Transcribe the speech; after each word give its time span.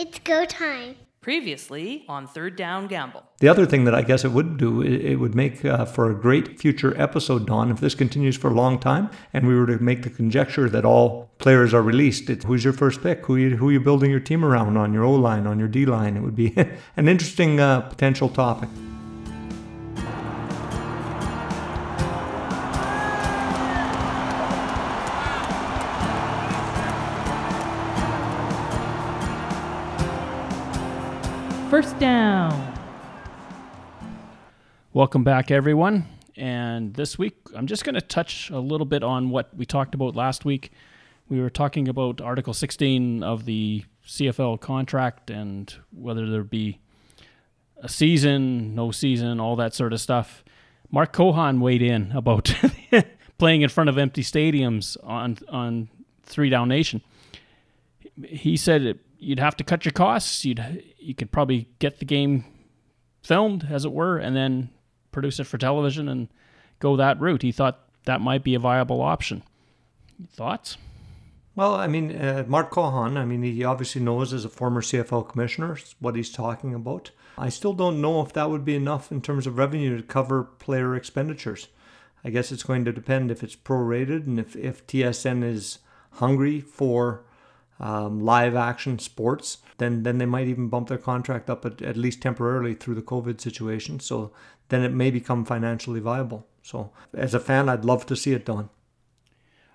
It's 0.00 0.18
go 0.20 0.46
time. 0.46 0.96
Previously 1.20 2.06
on 2.08 2.26
Third 2.26 2.56
Down 2.56 2.86
Gamble. 2.86 3.22
The 3.40 3.48
other 3.48 3.66
thing 3.66 3.84
that 3.84 3.94
I 3.94 4.00
guess 4.00 4.24
it 4.24 4.30
would 4.30 4.56
do, 4.56 4.80
it, 4.80 4.94
it 4.94 5.16
would 5.16 5.34
make 5.34 5.62
uh, 5.62 5.84
for 5.84 6.10
a 6.10 6.14
great 6.14 6.58
future 6.58 6.98
episode, 6.98 7.46
Don, 7.46 7.70
if 7.70 7.80
this 7.80 7.94
continues 7.94 8.34
for 8.34 8.48
a 8.48 8.54
long 8.54 8.78
time 8.78 9.10
and 9.34 9.46
we 9.46 9.54
were 9.54 9.66
to 9.66 9.78
make 9.78 10.02
the 10.02 10.08
conjecture 10.08 10.70
that 10.70 10.86
all 10.86 11.30
players 11.36 11.74
are 11.74 11.82
released. 11.82 12.30
It, 12.30 12.44
who's 12.44 12.64
your 12.64 12.72
first 12.72 13.02
pick? 13.02 13.26
Who 13.26 13.36
you, 13.36 13.58
who 13.58 13.68
are 13.68 13.72
you 13.72 13.80
building 13.80 14.10
your 14.10 14.20
team 14.20 14.42
around 14.42 14.78
on 14.78 14.94
your 14.94 15.04
O 15.04 15.12
line, 15.12 15.46
on 15.46 15.58
your 15.58 15.68
D 15.68 15.84
line? 15.84 16.16
It 16.16 16.22
would 16.22 16.34
be 16.34 16.54
an 16.96 17.06
interesting 17.06 17.60
uh, 17.60 17.82
potential 17.82 18.30
topic. 18.30 18.70
Welcome 35.00 35.24
back, 35.24 35.50
everyone. 35.50 36.04
And 36.36 36.92
this 36.92 37.16
week, 37.16 37.34
I'm 37.56 37.66
just 37.66 37.86
going 37.86 37.94
to 37.94 38.02
touch 38.02 38.50
a 38.50 38.58
little 38.58 38.84
bit 38.84 39.02
on 39.02 39.30
what 39.30 39.48
we 39.56 39.64
talked 39.64 39.94
about 39.94 40.14
last 40.14 40.44
week. 40.44 40.72
We 41.26 41.40
were 41.40 41.48
talking 41.48 41.88
about 41.88 42.20
Article 42.20 42.52
16 42.52 43.22
of 43.22 43.46
the 43.46 43.86
CFL 44.06 44.60
contract 44.60 45.30
and 45.30 45.74
whether 45.90 46.28
there 46.28 46.44
be 46.44 46.80
a 47.78 47.88
season, 47.88 48.74
no 48.74 48.90
season, 48.90 49.40
all 49.40 49.56
that 49.56 49.72
sort 49.72 49.94
of 49.94 50.02
stuff. 50.02 50.44
Mark 50.90 51.14
Cohon 51.14 51.60
weighed 51.60 51.80
in 51.80 52.12
about 52.12 52.54
playing 53.38 53.62
in 53.62 53.70
front 53.70 53.88
of 53.88 53.96
empty 53.96 54.22
stadiums 54.22 54.98
on 55.02 55.38
on 55.48 55.88
Three 56.24 56.50
Down 56.50 56.68
Nation. 56.68 57.00
He 58.22 58.54
said 58.58 58.98
you'd 59.18 59.40
have 59.40 59.56
to 59.56 59.64
cut 59.64 59.86
your 59.86 59.92
costs. 59.92 60.44
You'd 60.44 60.92
you 60.98 61.14
could 61.14 61.32
probably 61.32 61.70
get 61.78 62.00
the 62.00 62.04
game 62.04 62.44
filmed, 63.22 63.66
as 63.70 63.86
it 63.86 63.92
were, 63.92 64.18
and 64.18 64.36
then 64.36 64.68
produce 65.12 65.40
it 65.40 65.44
for 65.44 65.58
television 65.58 66.08
and 66.08 66.28
go 66.78 66.96
that 66.96 67.20
route. 67.20 67.42
He 67.42 67.52
thought 67.52 67.80
that 68.04 68.20
might 68.20 68.44
be 68.44 68.54
a 68.54 68.58
viable 68.58 69.00
option. 69.00 69.42
Thoughts? 70.32 70.76
Well, 71.56 71.74
I 71.74 71.86
mean, 71.88 72.14
uh, 72.16 72.44
Mark 72.46 72.70
Cohon, 72.70 73.16
I 73.16 73.24
mean, 73.24 73.42
he 73.42 73.64
obviously 73.64 74.00
knows 74.00 74.32
as 74.32 74.44
a 74.44 74.48
former 74.48 74.80
CFL 74.80 75.28
commissioner 75.28 75.76
what 75.98 76.16
he's 76.16 76.30
talking 76.30 76.74
about. 76.74 77.10
I 77.36 77.48
still 77.48 77.72
don't 77.72 78.00
know 78.00 78.22
if 78.22 78.32
that 78.34 78.50
would 78.50 78.64
be 78.64 78.76
enough 78.76 79.10
in 79.10 79.20
terms 79.20 79.46
of 79.46 79.58
revenue 79.58 79.96
to 79.96 80.02
cover 80.02 80.44
player 80.44 80.94
expenditures. 80.94 81.68
I 82.24 82.30
guess 82.30 82.52
it's 82.52 82.62
going 82.62 82.84
to 82.84 82.92
depend 82.92 83.30
if 83.30 83.42
it's 83.42 83.56
prorated 83.56 84.26
and 84.26 84.38
if, 84.38 84.54
if 84.54 84.86
TSN 84.86 85.42
is 85.42 85.78
hungry 86.12 86.60
for 86.60 87.24
um, 87.78 88.20
live 88.20 88.54
action 88.54 88.98
sports, 88.98 89.58
then 89.78 90.02
then 90.02 90.18
they 90.18 90.26
might 90.26 90.48
even 90.48 90.68
bump 90.68 90.88
their 90.88 90.98
contract 90.98 91.48
up 91.48 91.64
at, 91.64 91.80
at 91.80 91.96
least 91.96 92.20
temporarily 92.20 92.74
through 92.74 92.94
the 92.94 93.02
COVID 93.02 93.40
situation. 93.40 94.00
So 94.00 94.32
then 94.70 94.82
it 94.82 94.92
may 94.92 95.10
become 95.10 95.44
financially 95.44 96.00
viable. 96.00 96.46
So 96.62 96.90
as 97.14 97.34
a 97.34 97.40
fan, 97.40 97.68
I'd 97.68 97.84
love 97.84 98.06
to 98.06 98.16
see 98.16 98.32
it 98.32 98.44
done. 98.44 98.70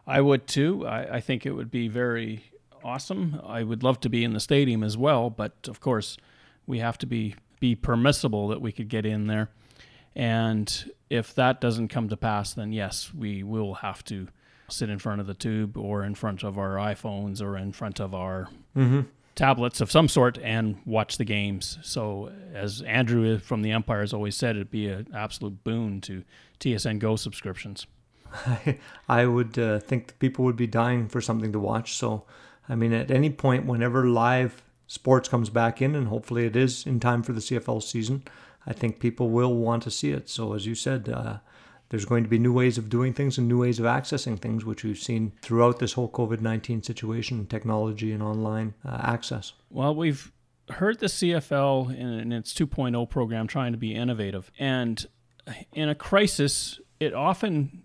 I 0.08 0.22
would 0.22 0.48
too. 0.48 0.86
I, 0.86 1.16
I 1.16 1.20
think 1.22 1.46
it 1.46 1.52
would 1.52 1.72
be 1.72 1.88
very 1.88 2.44
awesome. 2.84 3.42
I 3.44 3.64
would 3.64 3.84
love 3.84 4.00
to 4.02 4.10
be 4.10 4.23
in 4.23 4.34
the 4.34 4.40
stadium 4.40 4.84
as 4.84 4.98
well, 4.98 5.30
but 5.30 5.68
of 5.68 5.80
course, 5.80 6.18
we 6.68 6.80
have 6.80 6.98
to 7.00 7.06
be 7.06 7.36
be 7.60 7.76
permissible 7.76 8.50
that 8.50 8.62
we 8.62 8.72
could 8.72 8.90
get 8.90 9.06
in 9.06 9.28
there. 9.28 9.50
And 10.16 10.92
if 11.10 11.34
that 11.36 11.62
doesn't 11.62 11.88
come 11.88 12.10
to 12.10 12.18
pass, 12.18 12.54
then 12.54 12.72
yes, 12.72 13.14
we 13.14 13.44
will 13.44 13.76
have 13.76 14.04
to 14.06 14.28
sit 14.70 14.90
in 14.90 15.00
front 15.00 15.22
of 15.22 15.28
the 15.28 15.34
tube 15.34 15.78
or 15.78 16.04
in 16.04 16.16
front 16.16 16.44
of 16.44 16.58
our 16.58 16.76
iPhones 16.76 17.42
or 17.42 17.58
in 17.58 17.72
front 17.72 18.00
of 18.00 18.14
our 18.14 18.50
mm-hmm. 18.76 19.02
Tablets 19.36 19.81
of 19.81 19.91
some 19.91 20.08
sort 20.08 20.38
and 20.39 20.78
watch 20.86 21.17
the 21.17 21.25
games. 21.25 21.78
So, 21.81 22.31
as 22.53 22.81
Andrew 22.81 23.38
from 23.38 23.61
the 23.61 23.72
Empire 23.72 24.02
has 24.02 24.14
always 24.14 24.36
said, 24.36 24.55
it'd 24.55 24.72
be 24.72 24.88
an 24.88 25.08
absolute 25.14 25.64
boon 25.64 26.02
to 26.02 26.23
TSN 26.59 27.00
Go 27.00 27.16
subscriptions. 27.16 27.86
I, 28.33 28.80
I 29.10 29.26
would 29.26 29.60
uh, 29.60 29.80
think 29.80 30.17
people 30.20 30.45
would 30.45 30.55
be 30.55 30.67
dying 30.67 31.08
for 31.08 31.21
something 31.21 31.52
to 31.52 31.60
watch. 31.60 31.95
So, 31.95 32.26
I 32.67 32.76
mean, 32.76 32.93
at 32.93 33.11
any 33.11 33.30
point, 33.30 33.65
whenever 33.65 34.08
live 34.08 34.64
sports 34.87 35.27
comes 35.27 35.49
back 35.49 35.81
in, 35.81 35.95
and 35.95 36.08
hopefully 36.08 36.45
it 36.45 36.55
is 36.55 36.86
in 36.86 36.99
time 36.99 37.21
for 37.21 37.33
the 37.33 37.42
CFL 37.42 37.83
season, 37.83 38.23
I 38.65 38.73
think 38.73 38.99
people 38.99 39.30
will 39.30 39.54
want 39.54 39.83
to 39.83 39.92
see 39.92 40.11
it. 40.11 40.30
So, 40.30 40.54
as 40.54 40.65
you 40.65 40.76
said, 40.76 41.10
uh, 41.10 41.37
there's 41.90 42.06
going 42.06 42.23
to 42.23 42.30
be 42.30 42.40
new 42.40 42.54
ways 42.54 42.78
of 42.78 42.90
doing 42.90 43.14
things 43.14 43.38
and 43.38 43.48
new 43.48 43.60
ways 43.62 43.80
of 43.80 43.86
accessing 43.86 44.40
things, 44.40 44.66
which 44.66 44.84
we've 44.84 44.98
seen 44.98 45.34
throughout 45.42 45.80
this 45.80 45.94
whole 45.94 46.10
COVID 46.10 46.42
19 46.42 46.84
situation, 46.84 47.46
technology 47.48 48.12
and 48.12 48.23
online 48.23 48.73
uh, 48.84 49.00
access. 49.04 49.54
Well, 49.70 49.96
we've 49.96 50.32
heard 50.70 51.00
the 51.00 51.08
CFL 51.08 51.96
in, 51.96 52.08
in 52.08 52.32
its 52.32 52.54
2.0 52.54 53.10
program 53.10 53.48
trying 53.48 53.72
to 53.72 53.78
be 53.78 53.94
innovative. 53.94 54.52
And 54.58 55.06
in 55.73 55.90
a 55.90 55.96
crisis, 55.96 56.80
it 57.00 57.14
often 57.14 57.84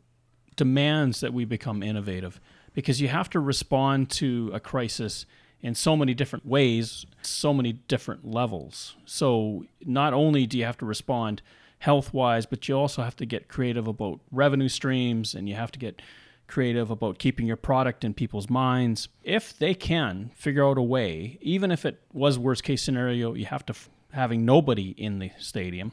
demands 0.56 1.20
that 1.20 1.32
we 1.32 1.44
become 1.44 1.82
innovative 1.82 2.40
because 2.74 3.00
you 3.00 3.08
have 3.08 3.28
to 3.30 3.40
respond 3.40 4.10
to 4.10 4.50
a 4.54 4.60
crisis 4.60 5.26
in 5.62 5.74
so 5.74 5.96
many 5.96 6.14
different 6.14 6.46
ways, 6.46 7.04
so 7.22 7.52
many 7.52 7.72
different 7.72 8.24
levels. 8.24 8.96
So 9.04 9.66
not 9.84 10.14
only 10.14 10.46
do 10.46 10.56
you 10.56 10.64
have 10.64 10.78
to 10.78 10.86
respond 10.86 11.42
health 11.80 12.12
wise, 12.12 12.46
but 12.46 12.68
you 12.68 12.74
also 12.76 13.02
have 13.02 13.16
to 13.16 13.26
get 13.26 13.48
creative 13.48 13.88
about 13.88 14.20
revenue 14.30 14.68
streams 14.68 15.34
and 15.34 15.48
you 15.48 15.54
have 15.54 15.72
to 15.72 15.78
get 15.78 16.00
creative 16.46 16.90
about 16.90 17.18
keeping 17.18 17.46
your 17.46 17.56
product 17.56 18.04
in 18.04 18.12
people's 18.12 18.50
minds. 18.50 19.08
If 19.22 19.58
they 19.58 19.72
can 19.74 20.30
figure 20.34 20.66
out 20.66 20.76
a 20.76 20.82
way, 20.82 21.38
even 21.40 21.70
if 21.70 21.86
it 21.86 22.02
was 22.12 22.38
worst 22.38 22.64
case 22.64 22.82
scenario, 22.82 23.34
you 23.34 23.46
have 23.46 23.64
to 23.66 23.72
f- 23.72 23.88
having 24.12 24.44
nobody 24.44 24.90
in 24.90 25.20
the 25.20 25.30
stadium. 25.38 25.92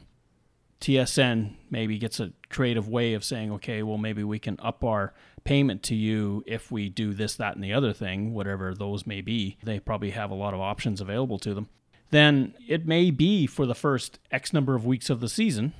TSN 0.82 1.54
maybe 1.70 1.96
gets 1.96 2.20
a 2.20 2.32
creative 2.50 2.86
way 2.86 3.14
of 3.14 3.24
saying, 3.24 3.50
okay, 3.52 3.82
well, 3.82 3.98
maybe 3.98 4.22
we 4.22 4.38
can 4.38 4.58
up 4.60 4.84
our 4.84 5.14
payment 5.44 5.82
to 5.84 5.94
you 5.94 6.44
if 6.46 6.70
we 6.70 6.90
do 6.90 7.14
this, 7.14 7.34
that, 7.36 7.54
and 7.54 7.64
the 7.64 7.72
other 7.72 7.94
thing, 7.94 8.34
whatever 8.34 8.74
those 8.74 9.06
may 9.06 9.22
be. 9.22 9.56
They 9.62 9.80
probably 9.80 10.10
have 10.10 10.30
a 10.30 10.34
lot 10.34 10.52
of 10.52 10.60
options 10.60 11.00
available 11.00 11.38
to 11.38 11.54
them 11.54 11.68
then 12.10 12.54
it 12.66 12.86
may 12.86 13.10
be 13.10 13.46
for 13.46 13.66
the 13.66 13.74
first 13.74 14.18
X 14.30 14.52
number 14.52 14.74
of 14.74 14.86
weeks 14.86 15.10
of 15.10 15.20
the 15.20 15.28
season 15.28 15.74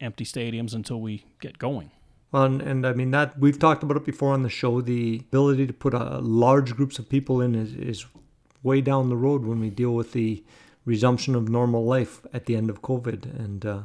empty 0.00 0.24
stadiums 0.24 0.74
until 0.74 1.00
we 1.00 1.24
get 1.40 1.58
going. 1.58 1.90
Well, 2.32 2.44
and, 2.44 2.86
I 2.86 2.92
mean 2.92 3.10
that 3.10 3.38
we've 3.38 3.58
talked 3.58 3.82
about 3.82 3.96
it 3.96 4.04
before 4.04 4.32
on 4.32 4.42
the 4.42 4.48
show. 4.48 4.80
The 4.80 5.18
ability 5.18 5.66
to 5.66 5.72
put 5.72 5.94
a, 5.94 6.18
large 6.18 6.76
groups 6.76 6.98
of 6.98 7.08
people 7.08 7.40
in 7.40 7.54
is, 7.54 7.74
is 7.74 8.06
way 8.62 8.80
down 8.80 9.08
the 9.08 9.16
road 9.16 9.44
when 9.44 9.60
we 9.60 9.68
deal 9.70 9.92
with 9.92 10.12
the 10.12 10.44
resumption 10.84 11.34
of 11.34 11.48
normal 11.48 11.84
life 11.84 12.24
at 12.32 12.46
the 12.46 12.56
end 12.56 12.70
of 12.70 12.82
COVID. 12.82 13.38
And 13.38 13.66
uh, 13.66 13.80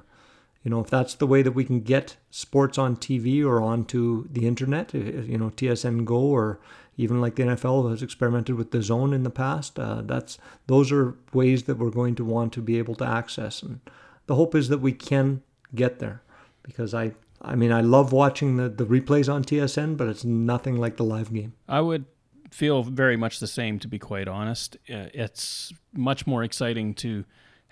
you 0.66 0.72
know, 0.72 0.80
if 0.80 0.90
that's 0.90 1.14
the 1.14 1.28
way 1.28 1.44
that 1.44 1.52
we 1.52 1.64
can 1.64 1.82
get 1.82 2.18
sports 2.32 2.80
on 2.80 2.98
TV 2.98 3.46
or 3.46 3.62
onto 3.62 4.28
the 4.30 4.48
internet, 4.48 4.96
you 4.96 5.38
know, 5.38 5.52
TSN 5.52 6.06
Go 6.06 6.18
or 6.18 6.60
even 6.98 7.22
like 7.22 7.36
the 7.36 7.44
NFL 7.44 7.92
has 7.92 8.02
experimented 8.02 8.56
with 8.56 8.72
the 8.72 8.82
zone 8.82 9.14
in 9.14 9.22
the 9.22 9.30
past. 9.30 9.78
Uh, 9.78 10.02
that's 10.04 10.40
those 10.66 10.92
are 10.92 11.16
ways 11.34 11.64
that 11.66 11.78
we're 11.78 11.92
going 11.92 12.16
to 12.16 12.26
want 12.26 12.52
to 12.54 12.62
be 12.64 12.80
able 12.80 12.96
to 12.96 13.06
access, 13.06 13.62
and 13.62 13.80
the 14.26 14.34
hope 14.34 14.56
is 14.56 14.70
that 14.70 14.80
we 14.80 14.92
can 14.92 15.44
get 15.76 16.00
there. 16.00 16.24
Because 16.64 16.96
I, 16.96 17.12
I 17.44 17.54
mean, 17.54 17.72
I 17.72 17.82
love 17.82 18.12
watching 18.12 18.58
the 18.58 18.68
the 18.68 18.88
replays 18.88 19.32
on 19.32 19.44
TSN, 19.44 19.98
but 19.98 20.08
it's 20.08 20.26
nothing 20.26 20.78
like 20.78 20.98
the 20.98 21.04
live 21.04 21.32
game. 21.32 21.54
I 21.70 21.82
would 21.82 22.06
feel 22.50 22.82
very 22.82 23.18
much 23.18 23.40
the 23.40 23.48
same, 23.48 23.78
to 23.80 23.88
be 23.88 24.00
quite 24.00 24.28
honest. 24.28 24.78
Uh, 24.90 25.14
it's 25.14 25.72
much 25.94 26.26
more 26.26 26.44
exciting 26.44 26.96
to 26.96 27.24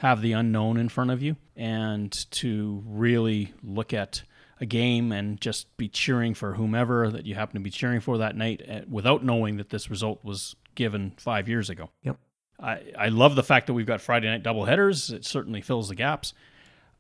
have 0.03 0.21
the 0.21 0.33
unknown 0.33 0.75
in 0.75 0.89
front 0.89 1.11
of 1.11 1.21
you 1.21 1.37
and 1.55 2.11
to 2.29 2.83
really 2.85 3.53
look 3.63 3.93
at 3.93 4.21
a 4.59 4.65
game 4.65 5.13
and 5.13 5.39
just 5.39 5.77
be 5.77 5.87
cheering 5.87 6.33
for 6.33 6.55
whomever 6.55 7.09
that 7.09 7.25
you 7.25 7.35
happen 7.35 7.53
to 7.53 7.61
be 7.61 7.69
cheering 7.69 8.01
for 8.01 8.17
that 8.17 8.35
night 8.35 8.85
without 8.89 9.23
knowing 9.23 9.55
that 9.55 9.69
this 9.69 9.89
result 9.89 10.19
was 10.21 10.57
given 10.75 11.13
five 11.15 11.47
years 11.47 11.69
ago. 11.69 11.89
Yep. 12.01 12.17
I, 12.59 12.81
I 12.99 13.07
love 13.07 13.35
the 13.35 13.43
fact 13.43 13.67
that 13.67 13.73
we've 13.73 13.85
got 13.85 14.01
Friday 14.01 14.27
night 14.27 14.43
double 14.43 14.65
headers. 14.65 15.09
It 15.09 15.23
certainly 15.23 15.61
fills 15.61 15.87
the 15.87 15.95
gaps. 15.95 16.33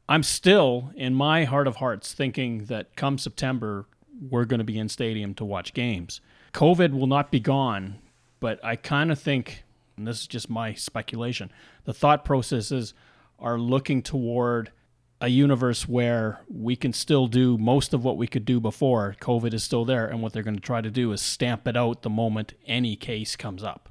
I'm 0.07 0.23
still, 0.23 0.91
in 0.95 1.13
my 1.13 1.43
heart 1.43 1.67
of 1.67 1.75
hearts, 1.75 2.13
thinking 2.13 2.65
that 2.65 2.95
come 2.95 3.17
September, 3.17 3.85
we're 4.29 4.45
going 4.45 4.59
to 4.59 4.63
be 4.63 4.79
in 4.79 4.87
stadium 4.87 5.33
to 5.35 5.43
watch 5.43 5.73
games. 5.73 6.21
COVID 6.53 6.93
will 6.93 7.07
not 7.07 7.31
be 7.31 7.41
gone, 7.41 7.99
but 8.39 8.63
I 8.63 8.77
kind 8.77 9.11
of 9.11 9.19
think, 9.19 9.62
and 9.97 10.07
this 10.07 10.21
is 10.21 10.27
just 10.27 10.49
my 10.49 10.73
speculation, 10.73 11.51
the 11.85 11.93
thought 11.93 12.25
processes 12.25 12.93
are 13.39 13.59
looking 13.59 14.01
toward– 14.01 14.71
a 15.23 15.29
universe 15.29 15.87
where 15.87 16.41
we 16.49 16.75
can 16.75 16.91
still 16.91 17.27
do 17.27 17.57
most 17.57 17.93
of 17.93 18.03
what 18.03 18.17
we 18.17 18.27
could 18.27 18.43
do 18.43 18.59
before 18.59 19.15
COVID 19.21 19.53
is 19.53 19.63
still 19.63 19.85
there, 19.85 20.05
and 20.05 20.21
what 20.21 20.33
they're 20.33 20.43
going 20.43 20.57
to 20.57 20.61
try 20.61 20.81
to 20.81 20.91
do 20.91 21.13
is 21.13 21.21
stamp 21.21 21.65
it 21.65 21.77
out 21.77 22.01
the 22.01 22.09
moment 22.09 22.53
any 22.67 22.97
case 22.97 23.37
comes 23.37 23.63
up. 23.63 23.87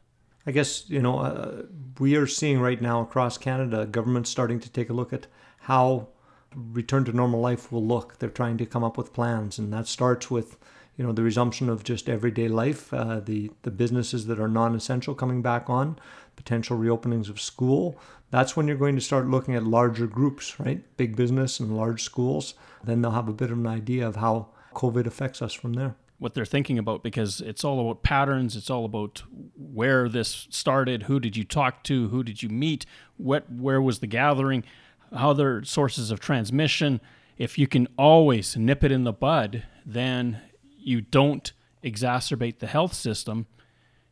I 0.47 0.51
guess 0.51 0.91
you 0.91 1.01
know 1.01 1.21
uh, 1.21 1.63
we 1.99 2.17
are 2.17 2.27
seeing 2.27 2.61
right 2.61 2.81
now 2.83 3.01
across 3.01 3.39
Canada 3.39 3.87
governments 3.87 4.29
starting 4.29 4.61
to 4.61 4.71
take 4.71 4.91
a 4.91 4.93
look 4.93 5.15
at 5.15 5.27
how 5.61 6.09
return 6.55 7.07
to 7.07 7.15
normal 7.15 7.41
life 7.41 7.73
will 7.73 7.87
look. 7.87 8.19
They're 8.19 8.29
trying 8.29 8.59
to 8.59 8.67
come 8.67 8.85
up 8.85 8.99
with 8.99 9.15
plans, 9.15 9.59
and 9.59 9.73
that 9.73 9.87
starts 9.87 10.31
with 10.31 10.59
you 10.97 11.05
know 11.05 11.13
the 11.13 11.23
resumption 11.23 11.69
of 11.69 11.85
just 11.85 12.09
everyday 12.09 12.49
life, 12.49 12.93
uh, 12.93 13.21
the 13.21 13.51
the 13.63 13.71
businesses 13.71 14.27
that 14.27 14.39
are 14.39 14.49
non-essential 14.49 15.15
coming 15.15 15.43
back 15.43 15.71
on, 15.71 15.99
potential 16.37 16.79
reopenings 16.79 17.29
of 17.29 17.41
school. 17.41 17.99
That's 18.31 18.57
when 18.57 18.67
you're 18.67 18.77
going 18.77 18.95
to 18.95 19.01
start 19.03 19.29
looking 19.29 19.55
at 19.55 19.65
larger 19.65 20.07
groups, 20.07 20.59
right? 20.59 20.83
Big 20.97 21.17
business 21.17 21.61
and 21.61 21.77
large 21.77 22.03
schools. 22.03 22.55
Then 22.83 23.03
they'll 23.03 23.11
have 23.11 23.29
a 23.29 23.35
bit 23.35 23.51
of 23.51 23.59
an 23.59 23.67
idea 23.67 24.07
of 24.09 24.17
how 24.17 24.49
COVID 24.75 25.07
affects 25.07 25.43
us 25.43 25.53
from 25.53 25.75
there 25.75 25.97
what 26.23 26.35
they're 26.35 26.45
thinking 26.45 26.79
about 26.79 27.03
because 27.03 27.41
it's 27.41 27.65
all 27.65 27.81
about 27.81 28.05
patterns 28.05 28.55
it's 28.55 28.71
all 28.71 28.85
about 28.85 29.25
where 29.57 30.09
this 30.09 30.47
started 30.51 31.03
who 31.03 31.19
did 31.19 31.37
you 31.37 31.43
talk 31.43 31.83
to 31.83 32.09
who 32.11 32.23
did 32.23 32.41
you 32.45 32.49
meet 32.49 32.87
what 33.17 33.51
where 33.51 33.83
was 33.83 33.99
the 33.99 34.07
gathering 34.07 34.63
Other 35.11 35.65
sources 35.65 36.13
of 36.13 36.21
transmission 36.21 37.01
if 37.39 37.59
you 37.59 37.67
can 37.67 37.89
always 37.99 38.57
nip 38.57 38.85
it 38.85 38.93
in 38.93 39.03
the 39.03 39.13
bud 39.13 39.65
then 39.85 40.41
you 40.83 41.01
don't 41.01 41.53
exacerbate 41.83 42.59
the 42.59 42.67
health 42.67 42.95
system 42.95 43.47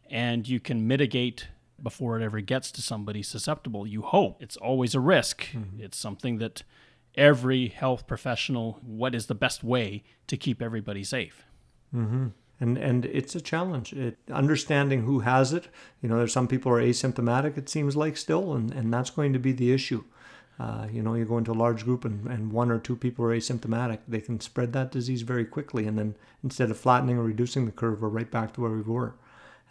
and 0.08 0.48
you 0.48 0.58
can 0.58 0.86
mitigate 0.86 1.48
before 1.82 2.20
it 2.20 2.24
ever 2.24 2.40
gets 2.40 2.70
to 2.72 2.82
somebody 2.82 3.22
susceptible 3.22 3.86
you 3.86 4.02
hope 4.02 4.42
it's 4.42 4.56
always 4.56 4.94
a 4.94 5.00
risk 5.00 5.44
mm-hmm. 5.52 5.80
it's 5.80 5.96
something 5.96 6.38
that 6.38 6.62
every 7.14 7.68
health 7.68 8.06
professional 8.06 8.78
what 8.82 9.14
is 9.14 9.26
the 9.26 9.34
best 9.34 9.62
way 9.64 10.02
to 10.26 10.36
keep 10.36 10.60
everybody 10.60 11.04
safe 11.04 11.44
Mm-hmm. 11.94 12.28
And 12.60 12.76
and 12.76 13.06
it's 13.06 13.34
a 13.34 13.40
challenge. 13.40 13.92
It, 13.92 14.18
understanding 14.30 15.02
who 15.02 15.20
has 15.20 15.52
it. 15.52 15.68
You 16.02 16.08
know, 16.08 16.18
there's 16.18 16.32
some 16.32 16.48
people 16.48 16.70
are 16.72 16.82
asymptomatic. 16.82 17.56
It 17.56 17.68
seems 17.68 17.96
like 17.96 18.16
still, 18.16 18.52
and 18.52 18.70
and 18.72 18.92
that's 18.92 19.10
going 19.10 19.32
to 19.32 19.38
be 19.38 19.52
the 19.52 19.72
issue. 19.72 20.04
Uh, 20.60 20.86
you 20.92 21.02
know, 21.02 21.14
you 21.14 21.24
go 21.24 21.38
into 21.38 21.52
a 21.52 21.54
large 21.54 21.84
group 21.84 22.04
and, 22.04 22.26
and 22.26 22.52
one 22.52 22.70
or 22.70 22.78
two 22.78 22.94
people 22.94 23.24
are 23.24 23.34
asymptomatic, 23.34 24.00
they 24.06 24.20
can 24.20 24.38
spread 24.40 24.74
that 24.74 24.92
disease 24.92 25.22
very 25.22 25.46
quickly. 25.46 25.86
And 25.86 25.98
then 25.98 26.14
instead 26.44 26.70
of 26.70 26.76
flattening 26.76 27.16
or 27.16 27.22
reducing 27.22 27.64
the 27.64 27.72
curve, 27.72 28.02
we're 28.02 28.08
right 28.08 28.30
back 28.30 28.52
to 28.52 28.60
where 28.60 28.70
we 28.70 28.82
were. 28.82 29.14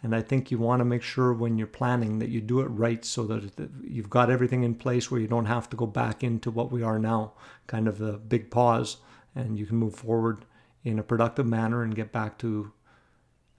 And 0.02 0.16
I 0.16 0.20
think 0.20 0.50
you 0.50 0.58
want 0.58 0.80
to 0.80 0.84
make 0.84 1.02
sure 1.02 1.32
when 1.32 1.58
you're 1.58 1.68
planning 1.68 2.18
that 2.18 2.30
you 2.30 2.40
do 2.40 2.58
it 2.58 2.66
right 2.66 3.04
so 3.04 3.24
that 3.26 3.70
you've 3.84 4.10
got 4.10 4.30
everything 4.30 4.64
in 4.64 4.74
place 4.74 5.10
where 5.10 5.20
you 5.20 5.28
don't 5.28 5.46
have 5.46 5.70
to 5.70 5.76
go 5.76 5.86
back 5.86 6.24
into 6.24 6.50
what 6.50 6.72
we 6.72 6.82
are 6.82 6.98
now, 6.98 7.34
kind 7.68 7.86
of 7.86 7.98
the 7.98 8.14
big 8.14 8.50
pause, 8.50 8.96
and 9.36 9.60
you 9.60 9.66
can 9.66 9.76
move 9.76 9.94
forward 9.94 10.44
in 10.82 10.98
a 10.98 11.04
productive 11.04 11.46
manner 11.46 11.84
and 11.84 11.94
get 11.94 12.10
back 12.10 12.36
to 12.38 12.72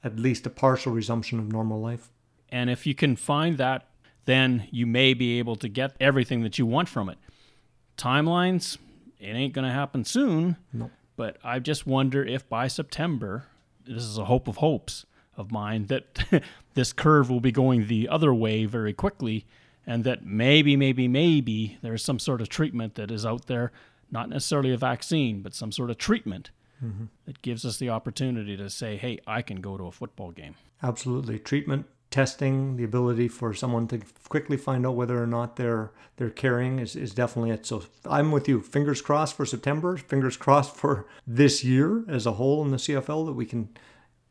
at 0.03 0.19
least 0.19 0.45
a 0.45 0.49
partial 0.49 0.91
resumption 0.91 1.39
of 1.39 1.49
normal 1.49 1.79
life. 1.79 2.09
And 2.49 2.69
if 2.69 2.85
you 2.85 2.93
can 2.93 3.15
find 3.15 3.57
that, 3.57 3.87
then 4.25 4.67
you 4.71 4.85
may 4.85 5.13
be 5.13 5.39
able 5.39 5.55
to 5.57 5.67
get 5.67 5.95
everything 5.99 6.41
that 6.43 6.59
you 6.59 6.65
want 6.65 6.89
from 6.89 7.09
it. 7.09 7.17
Timelines, 7.97 8.77
it 9.19 9.33
ain't 9.35 9.53
going 9.53 9.67
to 9.67 9.73
happen 9.73 10.05
soon. 10.05 10.57
No. 10.73 10.91
But 11.15 11.37
I 11.43 11.59
just 11.59 11.85
wonder 11.85 12.23
if 12.25 12.47
by 12.47 12.67
September, 12.67 13.45
this 13.85 14.03
is 14.03 14.17
a 14.17 14.25
hope 14.25 14.47
of 14.47 14.57
hopes 14.57 15.05
of 15.37 15.51
mine, 15.51 15.87
that 15.87 16.43
this 16.73 16.93
curve 16.93 17.29
will 17.29 17.39
be 17.39 17.51
going 17.51 17.87
the 17.87 18.07
other 18.09 18.33
way 18.33 18.65
very 18.65 18.93
quickly 18.93 19.45
and 19.85 20.03
that 20.03 20.25
maybe, 20.25 20.75
maybe, 20.75 21.07
maybe 21.07 21.77
there's 21.81 22.03
some 22.03 22.19
sort 22.19 22.41
of 22.41 22.49
treatment 22.49 22.95
that 22.95 23.11
is 23.11 23.25
out 23.25 23.47
there, 23.47 23.71
not 24.09 24.29
necessarily 24.29 24.73
a 24.73 24.77
vaccine, 24.77 25.41
but 25.41 25.53
some 25.53 25.71
sort 25.71 25.89
of 25.89 25.97
treatment 25.97 26.51
mm-hmm. 26.83 27.05
that 27.25 27.41
gives 27.41 27.65
us 27.65 27.77
the 27.77 27.89
opportunity 27.89 28.55
to 28.57 28.69
say, 28.69 28.97
hey, 28.97 29.19
I 29.25 29.41
can 29.41 29.61
go 29.61 29.77
to 29.77 29.85
a 29.85 29.91
football 29.91 30.31
game. 30.31 30.55
Absolutely. 30.83 31.39
Treatment, 31.39 31.87
testing, 32.11 32.75
the 32.75 32.83
ability 32.83 33.27
for 33.29 33.53
someone 33.53 33.87
to 33.87 34.01
quickly 34.29 34.57
find 34.57 34.85
out 34.85 34.95
whether 34.95 35.21
or 35.21 35.27
not 35.27 35.55
they're 35.55 35.91
they're 36.17 36.29
carrying 36.29 36.77
is, 36.77 36.95
is 36.95 37.13
definitely 37.13 37.49
it. 37.49 37.65
So 37.65 37.83
I'm 38.05 38.31
with 38.31 38.47
you. 38.47 38.61
Fingers 38.61 39.01
crossed 39.01 39.35
for 39.35 39.45
September. 39.45 39.97
Fingers 39.97 40.37
crossed 40.37 40.75
for 40.75 41.07
this 41.25 41.63
year 41.63 42.03
as 42.07 42.27
a 42.27 42.33
whole 42.33 42.63
in 42.63 42.69
the 42.69 42.77
CFL 42.77 43.25
that 43.25 43.33
we 43.33 43.45
can 43.45 43.69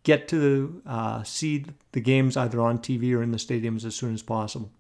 get 0.03 0.29
to 0.29 0.83
uh, 0.87 1.23
see 1.25 1.67
the 1.93 2.01
games 2.01 2.37
either 2.37 2.61
on 2.61 2.79
TV 2.79 3.13
or 3.15 3.23
in 3.23 3.33
the 3.33 3.39
stadiums 3.39 3.85
as 3.85 3.97
soon 3.97 4.15
as 4.15 4.23
possible. 4.23 4.71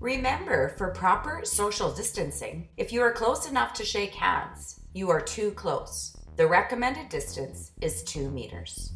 Remember, 0.00 0.70
for 0.70 0.90
proper 0.90 1.42
social 1.44 1.92
distancing, 1.92 2.68
if 2.76 2.92
you 2.92 3.00
are 3.02 3.12
close 3.12 3.48
enough 3.48 3.72
to 3.74 3.84
shake 3.84 4.14
hands, 4.14 4.80
you 4.92 5.10
are 5.10 5.20
too 5.20 5.52
close. 5.52 6.16
The 6.36 6.46
recommended 6.46 7.08
distance 7.08 7.70
is 7.80 8.02
2 8.02 8.28
meters. 8.30 8.92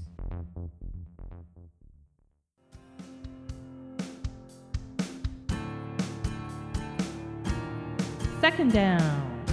Second 8.46 8.72
down. 8.72 9.48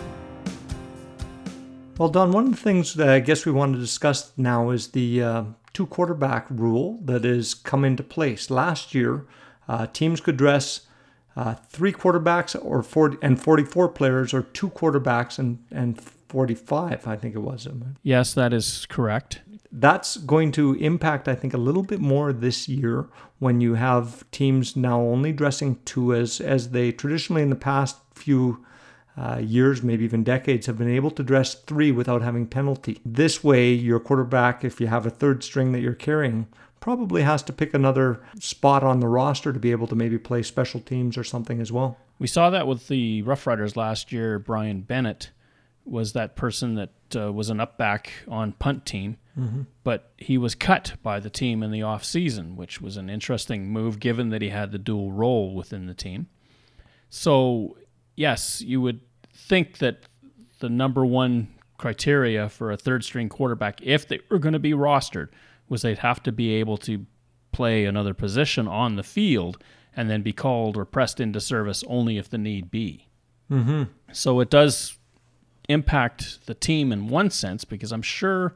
Well, 1.98 2.10
Don, 2.10 2.32
one 2.32 2.46
of 2.46 2.52
the 2.52 2.58
things 2.58 2.94
that 2.94 3.10
I 3.10 3.22
guess 3.22 3.44
we 3.44 3.52
want 3.52 3.74
to 3.74 3.80
discuss 3.80 4.32
now 4.38 4.70
is 4.70 4.90
the 4.90 5.24
uh, 5.24 5.44
two 5.74 5.88
quarterback 5.88 6.46
rule 6.52 7.00
that 7.06 7.24
has 7.24 7.56
come 7.56 7.84
into 7.86 8.04
place. 8.04 8.52
Last 8.52 8.94
year, 8.94 9.26
uh, 9.68 9.88
teams 9.88 10.22
could 10.22 10.38
dress 10.38 10.82
uh, 11.36 11.56
three 11.70 11.92
quarterbacks 11.92 12.56
or 12.64 12.84
40, 12.84 13.18
and 13.24 13.42
44 13.42 13.90
players, 13.90 14.32
or 14.32 14.44
two 14.44 14.70
quarterbacks 14.70 15.40
and, 15.40 15.58
and 15.72 16.00
45, 16.00 17.08
I 17.08 17.16
think 17.16 17.34
it 17.34 17.40
was. 17.40 17.68
Yes, 18.04 18.36
that 18.36 18.54
is 18.54 18.86
correct. 18.92 19.42
That's 19.72 20.18
going 20.18 20.52
to 20.52 20.76
impact, 20.76 21.28
I 21.28 21.34
think, 21.34 21.56
a 21.56 21.58
little 21.58 21.82
bit 21.82 22.00
more 22.00 22.32
this 22.32 22.70
year 22.70 23.10
when 23.40 23.60
you 23.60 23.74
have 23.74 24.30
teams 24.30 24.76
now 24.76 25.02
only 25.02 25.32
dressing 25.32 25.80
two, 25.84 26.14
as, 26.14 26.40
as 26.40 26.70
they 26.70 26.92
traditionally 26.92 27.42
in 27.42 27.50
the 27.50 27.56
past 27.56 27.98
few 28.14 28.64
uh, 29.16 29.40
years, 29.42 29.84
maybe 29.84 30.04
even 30.04 30.24
decades, 30.24 30.66
have 30.66 30.78
been 30.78 30.90
able 30.90 31.12
to 31.12 31.24
dress 31.24 31.54
three 31.54 31.92
without 31.92 32.22
having 32.22 32.48
penalty. 32.48 33.00
This 33.06 33.44
way, 33.44 33.72
your 33.72 34.00
quarterback, 34.00 34.64
if 34.64 34.82
you 34.82 34.88
have 34.88 35.06
a 35.06 35.12
third 35.12 35.44
string 35.44 35.72
that 35.72 35.82
you're 35.82 35.94
carrying, 35.94 36.48
probably 36.80 37.22
has 37.22 37.42
to 37.44 37.54
pick 37.54 37.74
another 37.74 38.22
spot 38.40 38.84
on 38.84 39.00
the 39.00 39.08
roster 39.08 39.54
to 39.54 39.60
be 39.60 39.72
able 39.72 39.88
to 39.88 39.96
maybe 39.96 40.18
play 40.18 40.44
special 40.44 40.82
teams 40.82 41.18
or 41.18 41.24
something 41.24 41.62
as 41.62 41.72
well. 41.72 41.98
We 42.20 42.28
saw 42.28 42.50
that 42.50 42.68
with 42.68 42.88
the 42.88 43.22
Rough 43.22 43.48
Riders 43.48 43.78
last 43.78 44.12
year. 44.12 44.40
Brian 44.40 44.82
Bennett 44.82 45.32
was 45.86 46.14
that 46.14 46.36
person 46.36 46.76
that 46.76 46.92
uh, 47.16 47.32
was 47.32 47.50
an 47.50 47.58
upback 47.58 48.08
on 48.28 48.54
punt 48.54 48.86
team, 48.86 49.18
mm-hmm. 49.38 49.62
but 49.84 50.12
he 50.18 50.38
was 50.38 50.56
cut 50.56 50.96
by 51.04 51.20
the 51.20 51.30
team 51.30 51.62
in 51.64 51.72
the 51.72 51.84
off 51.84 52.04
season, 52.04 52.56
which 52.56 52.82
was 52.82 52.98
an 52.98 53.10
interesting 53.10 53.68
move 53.68 54.00
given 54.00 54.30
that 54.30 54.42
he 54.42 54.50
had 54.50 54.72
the 54.72 54.78
dual 54.78 55.12
role 55.12 55.54
within 55.54 55.86
the 55.86 55.94
team. 55.94 56.28
So, 57.10 57.78
yes, 58.16 58.62
you 58.62 58.82
would 58.82 59.02
think 59.34 59.80
that 59.80 60.04
the 60.60 60.70
number 60.70 61.06
one 61.06 61.50
criteria 61.78 62.48
for 62.50 62.72
a 62.72 62.78
third 62.78 63.04
string 63.04 63.30
quarterback, 63.30 63.82
if 63.82 64.08
they 64.08 64.20
were 64.30 64.40
going 64.40 64.54
to 64.54 64.60
be 64.60 64.72
rostered, 64.72 65.30
was 65.68 65.82
they'd 65.82 65.98
have 66.00 66.24
to 66.24 66.32
be 66.32 66.54
able 66.54 66.78
to 66.78 67.06
play 67.52 67.86
another 67.86 68.14
position 68.14 68.68
on 68.68 68.96
the 68.96 69.04
field 69.04 69.62
and 69.96 70.10
then 70.10 70.22
be 70.22 70.34
called 70.34 70.78
or 70.78 70.86
pressed 70.86 71.20
into 71.20 71.40
service 71.40 71.84
only 71.88 72.18
if 72.18 72.30
the 72.30 72.38
need 72.38 72.72
be. 72.72 73.08
Mm-hmm. 73.52 73.84
So 74.12 74.40
it 74.40 74.50
does 74.50 74.98
impact 75.70 76.46
the 76.46 76.54
team 76.54 76.92
in 76.92 77.08
one 77.08 77.30
sense 77.30 77.64
because 77.64 77.92
I'm 77.92 78.02
sure 78.02 78.56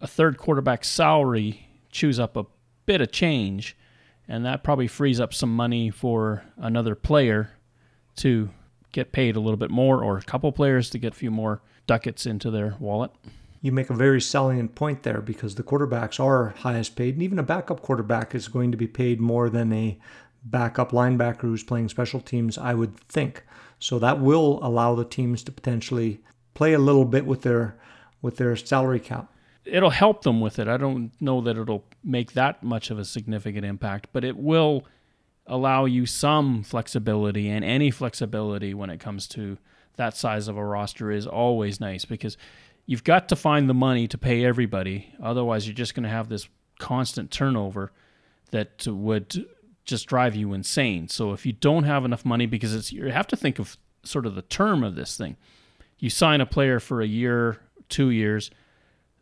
a 0.00 0.06
third 0.06 0.38
quarterback 0.38 0.84
salary 0.84 1.66
chews 1.90 2.20
up 2.20 2.36
a 2.36 2.46
bit 2.86 3.00
of 3.00 3.10
change, 3.10 3.76
and 4.28 4.44
that 4.44 4.62
probably 4.62 4.86
frees 4.86 5.20
up 5.20 5.34
some 5.34 5.54
money 5.54 5.90
for 5.90 6.44
another 6.56 6.94
player 6.94 7.50
to 8.18 8.50
get 8.92 9.12
paid 9.12 9.36
a 9.36 9.40
little 9.40 9.56
bit 9.56 9.70
more, 9.70 10.02
or 10.02 10.18
a 10.18 10.22
couple 10.22 10.50
players 10.52 10.90
to 10.90 10.98
get 10.98 11.12
a 11.12 11.16
few 11.16 11.30
more 11.30 11.60
ducats 11.86 12.26
into 12.26 12.50
their 12.50 12.76
wallet 12.78 13.10
you 13.60 13.72
make 13.72 13.90
a 13.90 13.94
very 13.94 14.20
salient 14.20 14.74
point 14.74 15.02
there 15.02 15.20
because 15.20 15.54
the 15.54 15.62
quarterbacks 15.62 16.22
are 16.22 16.54
highest 16.58 16.96
paid, 16.96 17.14
and 17.14 17.22
even 17.22 17.38
a 17.38 17.42
backup 17.42 17.82
quarterback 17.82 18.34
is 18.34 18.48
going 18.48 18.70
to 18.70 18.76
be 18.76 18.86
paid 18.86 19.20
more 19.20 19.50
than 19.50 19.72
a 19.72 19.98
backup 20.44 20.92
linebacker 20.92 21.42
who's 21.42 21.64
playing 21.64 21.88
special 21.88 22.20
teams, 22.20 22.56
I 22.56 22.74
would 22.74 22.96
think. 23.08 23.44
So 23.78 23.98
that 23.98 24.20
will 24.20 24.60
allow 24.62 24.94
the 24.94 25.04
teams 25.04 25.42
to 25.44 25.52
potentially 25.52 26.20
play 26.54 26.72
a 26.72 26.78
little 26.78 27.04
bit 27.04 27.26
with 27.26 27.42
their 27.42 27.78
with 28.20 28.36
their 28.36 28.56
salary 28.56 29.00
cap. 29.00 29.32
It'll 29.64 29.90
help 29.90 30.22
them 30.22 30.40
with 30.40 30.58
it. 30.58 30.66
I 30.66 30.76
don't 30.76 31.12
know 31.20 31.40
that 31.42 31.56
it'll 31.56 31.84
make 32.02 32.32
that 32.32 32.62
much 32.62 32.90
of 32.90 32.98
a 32.98 33.04
significant 33.04 33.64
impact, 33.64 34.08
but 34.12 34.24
it 34.24 34.36
will 34.36 34.84
allow 35.48 35.86
you 35.86 36.06
some 36.06 36.62
flexibility 36.62 37.48
and 37.48 37.64
any 37.64 37.90
flexibility 37.90 38.74
when 38.74 38.90
it 38.90 39.00
comes 39.00 39.26
to 39.26 39.58
that 39.96 40.16
size 40.16 40.46
of 40.46 40.56
a 40.56 40.64
roster 40.64 41.10
is 41.10 41.26
always 41.26 41.80
nice 41.80 42.04
because 42.04 42.36
you've 42.86 43.02
got 43.02 43.28
to 43.28 43.36
find 43.36 43.68
the 43.68 43.74
money 43.74 44.06
to 44.06 44.16
pay 44.16 44.44
everybody. 44.44 45.12
Otherwise, 45.20 45.66
you're 45.66 45.74
just 45.74 45.94
going 45.94 46.04
to 46.04 46.08
have 46.08 46.28
this 46.28 46.48
constant 46.78 47.30
turnover 47.30 47.90
that 48.50 48.86
would 48.86 49.46
just 49.84 50.06
drive 50.06 50.36
you 50.36 50.52
insane. 50.52 51.08
So 51.08 51.32
if 51.32 51.44
you 51.44 51.52
don't 51.52 51.84
have 51.84 52.04
enough 52.04 52.24
money, 52.24 52.46
because 52.46 52.74
it's 52.74 52.92
you 52.92 53.10
have 53.10 53.26
to 53.28 53.36
think 53.36 53.58
of 53.58 53.76
sort 54.04 54.26
of 54.26 54.34
the 54.34 54.42
term 54.42 54.84
of 54.84 54.94
this 54.94 55.16
thing. 55.16 55.36
You 55.98 56.10
sign 56.10 56.40
a 56.40 56.46
player 56.46 56.78
for 56.78 57.02
a 57.02 57.06
year, 57.06 57.58
two 57.88 58.10
years. 58.10 58.50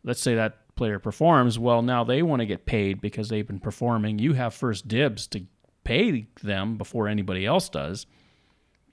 Let's 0.03 0.21
say 0.21 0.35
that 0.35 0.75
player 0.75 0.99
performs. 0.99 1.57
Well, 1.57 1.81
now 1.81 2.03
they 2.03 2.21
want 2.21 2.41
to 2.41 2.45
get 2.45 2.65
paid 2.65 3.01
because 3.01 3.29
they've 3.29 3.47
been 3.47 3.59
performing. 3.59 4.19
You 4.19 4.33
have 4.33 4.53
first 4.53 4.87
dibs 4.87 5.25
to 5.27 5.45
pay 5.87 6.27
them 6.43 6.77
before 6.77 7.07
anybody 7.07 7.45
else 7.45 7.69
does. 7.69 8.05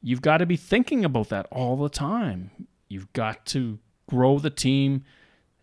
You've 0.00 0.22
got 0.22 0.38
to 0.38 0.46
be 0.46 0.56
thinking 0.56 1.04
about 1.04 1.28
that 1.30 1.46
all 1.50 1.76
the 1.76 1.88
time. 1.88 2.50
You've 2.88 3.12
got 3.12 3.46
to 3.46 3.78
grow 4.06 4.38
the 4.38 4.50
team 4.50 5.02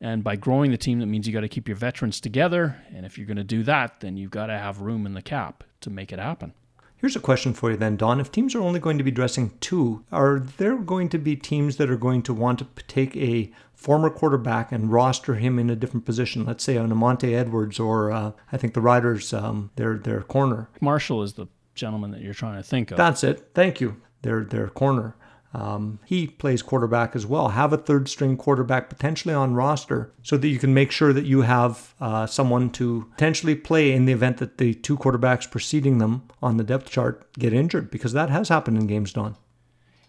And 0.02 0.24
by 0.24 0.36
growing 0.36 0.72
the 0.72 0.78
team, 0.78 1.00
that 1.00 1.06
means 1.06 1.28
you 1.28 1.34
got 1.34 1.42
to 1.42 1.48
keep 1.48 1.68
your 1.68 1.78
veterans 1.78 2.20
together. 2.20 2.84
And 2.94 3.06
if 3.06 3.18
you're 3.18 3.28
going 3.28 3.38
to 3.38 3.44
do 3.44 3.62
that, 3.64 4.00
then 4.00 4.18
you've 4.18 4.32
got 4.32 4.48
to 4.48 4.58
have 4.58 4.82
room 4.82 5.06
in 5.06 5.14
the 5.14 5.22
cap 5.22 5.64
to 5.82 5.92
make 5.92 6.12
it 6.12 6.18
happen. 6.18 6.54
Here's 7.02 7.16
a 7.16 7.20
question 7.20 7.56
for 7.56 7.72
you 7.72 7.78
then, 7.78 7.98
Don. 7.98 8.20
If 8.20 8.32
teams 8.32 8.54
are 8.54 8.62
only 8.62 8.80
going 8.80 9.00
to 9.00 9.04
be 9.04 9.10
dressing 9.10 9.58
two, 9.60 10.06
are 10.12 10.38
there 10.38 10.78
going 10.78 11.10
to 11.10 11.18
be 11.18 11.36
teams 11.36 11.78
that 11.78 11.90
are 11.90 11.98
going 11.98 12.22
to 12.22 12.34
want 12.34 12.60
to 12.60 12.68
take 12.88 13.18
a 13.18 13.52
former 13.74 14.12
quarterback 14.12 14.72
and 14.72 14.92
roster 14.92 15.34
him 15.34 15.58
in 15.58 15.72
a 15.72 15.76
different 15.76 16.06
position? 16.06 16.46
Let's 16.46 16.64
say 16.64 16.78
on 16.78 16.96
Monte 16.96 17.34
Edwards 17.34 17.80
or 17.80 18.12
uh, 18.12 18.34
I 18.52 18.58
think 18.58 18.76
the 18.76 18.82
Riders, 18.82 19.34
um, 19.34 19.72
their 19.78 19.98
their 19.98 20.22
corner. 20.22 20.70
Marshall 20.80 21.24
is 21.24 21.34
the 21.34 21.48
gentleman 21.74 22.12
that 22.12 22.22
you're 22.22 22.36
trying 22.36 22.58
to 22.58 22.64
think 22.64 22.92
of. 22.92 22.98
That's 22.98 23.24
it. 23.24 23.50
Thank 23.56 23.82
you. 23.82 24.00
Their 24.22 24.44
their 24.44 24.68
corner. 24.68 25.16
Um, 25.54 26.00
he 26.06 26.28
plays 26.28 26.62
quarterback 26.62 27.16
as 27.16 27.26
well. 27.26 27.50
Have 27.50 27.74
a 27.74 27.78
third 27.78 28.08
string 28.08 28.38
quarterback 28.38 28.90
potentially 28.90 29.34
on 29.34 29.54
roster 29.54 30.12
so 30.24 30.38
that 30.38 30.48
you 30.48 30.58
can 30.58 30.74
make 30.74 30.92
sure 30.92 31.12
that 31.12 31.26
you 31.26 31.42
have 31.42 31.94
uh, 32.00 32.26
someone 32.26 32.70
to 32.72 33.08
potentially 33.12 33.56
play 33.56 33.92
in 33.92 34.06
the 34.06 34.14
event 34.14 34.38
that 34.38 34.58
the 34.58 34.74
two 34.74 34.98
quarterbacks 34.98 35.50
preceding 35.50 35.98
them 35.98 36.24
on 36.42 36.58
the 36.58 36.64
depth 36.64 36.90
chart 36.90 37.32
get 37.34 37.54
injured 37.54 37.92
because 37.92 38.14
that 38.14 38.30
has 38.30 38.50
happened 38.50 38.78
in 38.78 38.88
games, 38.88 39.12
Don. 39.12 39.36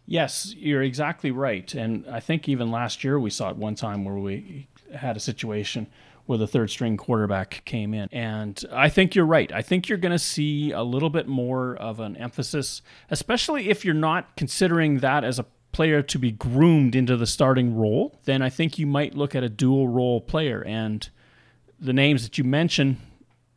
Yes, 0.06 0.54
you're 0.56 0.82
exactly 0.82 1.30
right. 1.30 1.72
And 1.74 2.06
I 2.08 2.20
think 2.20 2.48
even 2.48 2.70
last 2.70 3.02
year 3.02 3.18
we 3.18 3.30
saw 3.30 3.50
it 3.50 3.56
one 3.56 3.74
time 3.74 4.04
where 4.04 4.16
we 4.16 4.68
had 4.94 5.16
a 5.16 5.20
situation 5.20 5.86
where 6.26 6.38
the 6.38 6.46
third 6.46 6.70
string 6.70 6.96
quarterback 6.96 7.62
came 7.64 7.92
in. 7.92 8.08
And 8.12 8.62
I 8.72 8.88
think 8.88 9.14
you're 9.14 9.26
right. 9.26 9.50
I 9.52 9.62
think 9.62 9.88
you're 9.88 9.98
going 9.98 10.12
to 10.12 10.18
see 10.18 10.70
a 10.70 10.82
little 10.82 11.10
bit 11.10 11.26
more 11.26 11.76
of 11.76 12.00
an 12.00 12.16
emphasis, 12.16 12.82
especially 13.10 13.68
if 13.68 13.84
you're 13.84 13.94
not 13.94 14.36
considering 14.36 15.00
that 15.00 15.24
as 15.24 15.38
a 15.38 15.46
player 15.72 16.02
to 16.02 16.18
be 16.18 16.30
groomed 16.30 16.94
into 16.94 17.16
the 17.16 17.26
starting 17.26 17.74
role, 17.74 18.18
then 18.24 18.42
I 18.42 18.50
think 18.50 18.78
you 18.78 18.86
might 18.86 19.14
look 19.14 19.34
at 19.34 19.42
a 19.42 19.48
dual 19.48 19.88
role 19.88 20.20
player. 20.20 20.62
And 20.62 21.08
the 21.80 21.92
names 21.92 22.22
that 22.22 22.38
you 22.38 22.44
mentioned 22.44 22.98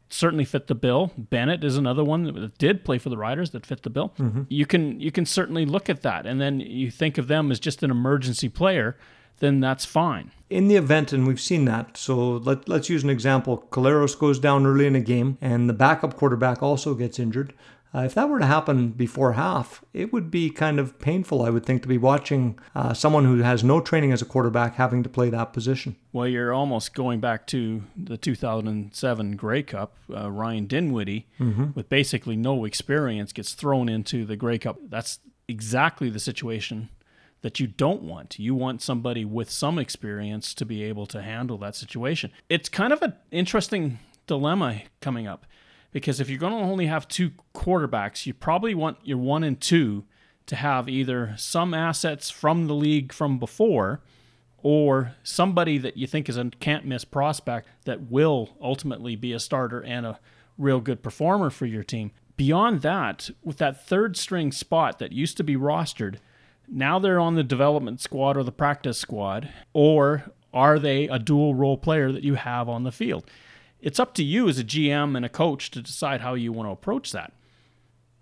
certainly 0.09 0.45
fit 0.45 0.67
the 0.67 0.75
bill. 0.75 1.11
Bennett 1.17 1.63
is 1.63 1.77
another 1.77 2.03
one 2.03 2.23
that 2.23 2.57
did 2.57 2.85
play 2.85 2.97
for 2.97 3.09
the 3.09 3.17
Riders 3.17 3.51
that 3.51 3.65
fit 3.65 3.83
the 3.83 3.89
bill. 3.89 4.13
Mm-hmm. 4.17 4.43
You 4.49 4.65
can 4.65 4.99
you 4.99 5.11
can 5.11 5.25
certainly 5.25 5.65
look 5.65 5.89
at 5.89 6.01
that, 6.03 6.25
and 6.25 6.39
then 6.39 6.59
you 6.59 6.89
think 6.89 7.17
of 7.17 7.27
them 7.27 7.51
as 7.51 7.59
just 7.59 7.83
an 7.83 7.91
emergency 7.91 8.49
player 8.49 8.97
then 9.39 9.59
that's 9.59 9.85
fine. 9.85 10.31
In 10.49 10.67
the 10.67 10.75
event, 10.75 11.11
and 11.11 11.27
we've 11.27 11.41
seen 11.41 11.65
that, 11.65 11.97
so 11.97 12.37
let, 12.37 12.69
let's 12.69 12.89
use 12.89 13.03
an 13.03 13.09
example. 13.09 13.67
Collaros 13.71 14.17
goes 14.17 14.39
down 14.39 14.65
early 14.65 14.85
in 14.85 14.95
a 14.95 15.01
game, 15.01 15.37
and 15.41 15.67
the 15.67 15.73
backup 15.73 16.15
quarterback 16.15 16.61
also 16.61 16.93
gets 16.93 17.19
injured. 17.19 17.53
Uh, 17.95 18.01
if 18.01 18.13
that 18.13 18.27
were 18.27 18.39
to 18.39 18.45
happen 18.45 18.89
before 18.89 19.33
half, 19.33 19.83
it 19.93 20.11
would 20.11 20.29
be 20.29 20.49
kind 20.49 20.79
of 20.79 20.99
painful, 20.99 21.41
I 21.41 21.49
would 21.49 21.65
think, 21.65 21.81
to 21.83 21.87
be 21.87 21.97
watching 21.97 22.59
uh, 22.75 22.93
someone 22.93 23.23
who 23.23 23.37
has 23.37 23.63
no 23.63 23.79
training 23.79 24.11
as 24.11 24.21
a 24.21 24.25
quarterback 24.25 24.75
having 24.75 25.01
to 25.03 25.09
play 25.09 25.29
that 25.29 25.53
position. 25.53 25.95
Well, 26.11 26.27
you're 26.27 26.53
almost 26.53 26.93
going 26.93 27.21
back 27.21 27.47
to 27.47 27.83
the 27.95 28.17
2007 28.17 29.37
Grey 29.37 29.63
Cup. 29.63 29.95
Uh, 30.13 30.29
Ryan 30.29 30.67
Dinwiddie, 30.67 31.27
mm-hmm. 31.39 31.67
with 31.73 31.87
basically 31.87 32.35
no 32.35 32.65
experience, 32.65 33.31
gets 33.31 33.53
thrown 33.53 33.87
into 33.87 34.25
the 34.25 34.35
Grey 34.35 34.57
Cup. 34.57 34.77
That's 34.89 35.19
exactly 35.47 36.09
the 36.09 36.19
situation 36.19 36.89
that 37.45 37.59
you 37.59 37.67
don't 37.67 38.01
want. 38.01 38.39
You 38.39 38.55
want 38.55 38.81
somebody 38.81 39.23
with 39.23 39.51
some 39.51 39.77
experience 39.77 40.55
to 40.55 40.65
be 40.65 40.81
able 40.81 41.05
to 41.05 41.21
handle 41.21 41.59
that 41.59 41.75
situation. 41.75 42.31
It's 42.49 42.69
kind 42.69 42.91
of 42.91 43.03
an 43.03 43.13
interesting 43.29 43.99
dilemma 44.25 44.81
coming 44.99 45.27
up 45.27 45.45
because 45.91 46.19
if 46.19 46.27
you're 46.27 46.39
going 46.39 46.53
to 46.53 46.71
only 46.71 46.87
have 46.87 47.07
two 47.07 47.33
quarterbacks, 47.53 48.25
you 48.25 48.33
probably 48.33 48.73
want 48.73 48.97
your 49.03 49.19
one 49.19 49.43
and 49.43 49.61
two 49.61 50.05
to 50.47 50.55
have 50.55 50.89
either 50.89 51.35
some 51.37 51.75
assets 51.75 52.31
from 52.31 52.65
the 52.65 52.73
league 52.73 53.13
from 53.13 53.37
before 53.37 54.01
or 54.57 55.13
somebody 55.21 55.77
that 55.77 55.97
you 55.97 56.07
think 56.07 56.27
is 56.27 56.37
a 56.37 56.49
can't 56.59 56.83
miss 56.83 57.05
prospect 57.05 57.67
that 57.83 58.09
will 58.09 58.57
ultimately 58.59 59.15
be 59.15 59.33
a 59.33 59.39
starter 59.39 59.83
and 59.83 60.07
a 60.07 60.19
real 60.57 60.79
good 60.79 61.03
performer 61.03 61.51
for 61.51 61.67
your 61.67 61.83
team. 61.83 62.09
Beyond 62.37 62.81
that, 62.81 63.29
with 63.43 63.57
that 63.57 63.85
third 63.85 64.17
string 64.17 64.51
spot 64.51 64.97
that 64.97 65.11
used 65.11 65.37
to 65.37 65.43
be 65.43 65.55
rostered, 65.55 66.17
now 66.67 66.99
they're 66.99 67.19
on 67.19 67.35
the 67.35 67.43
development 67.43 68.01
squad 68.01 68.37
or 68.37 68.43
the 68.43 68.51
practice 68.51 68.97
squad, 68.97 69.49
or 69.73 70.31
are 70.53 70.79
they 70.79 71.07
a 71.07 71.19
dual 71.19 71.55
role 71.55 71.77
player 71.77 72.11
that 72.11 72.23
you 72.23 72.35
have 72.35 72.69
on 72.69 72.83
the 72.83 72.91
field? 72.91 73.29
It's 73.79 73.99
up 73.99 74.13
to 74.15 74.23
you 74.23 74.49
as 74.49 74.57
a 74.57 74.63
GM 74.63 75.15
and 75.15 75.25
a 75.25 75.29
coach 75.29 75.69
to 75.71 75.81
decide 75.81 76.21
how 76.21 76.33
you 76.33 76.51
want 76.51 76.67
to 76.67 76.71
approach 76.71 77.11
that. 77.11 77.33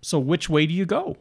So, 0.02 0.18
which 0.18 0.50
way 0.50 0.66
do 0.66 0.74
you 0.74 0.84
go? 0.84 1.16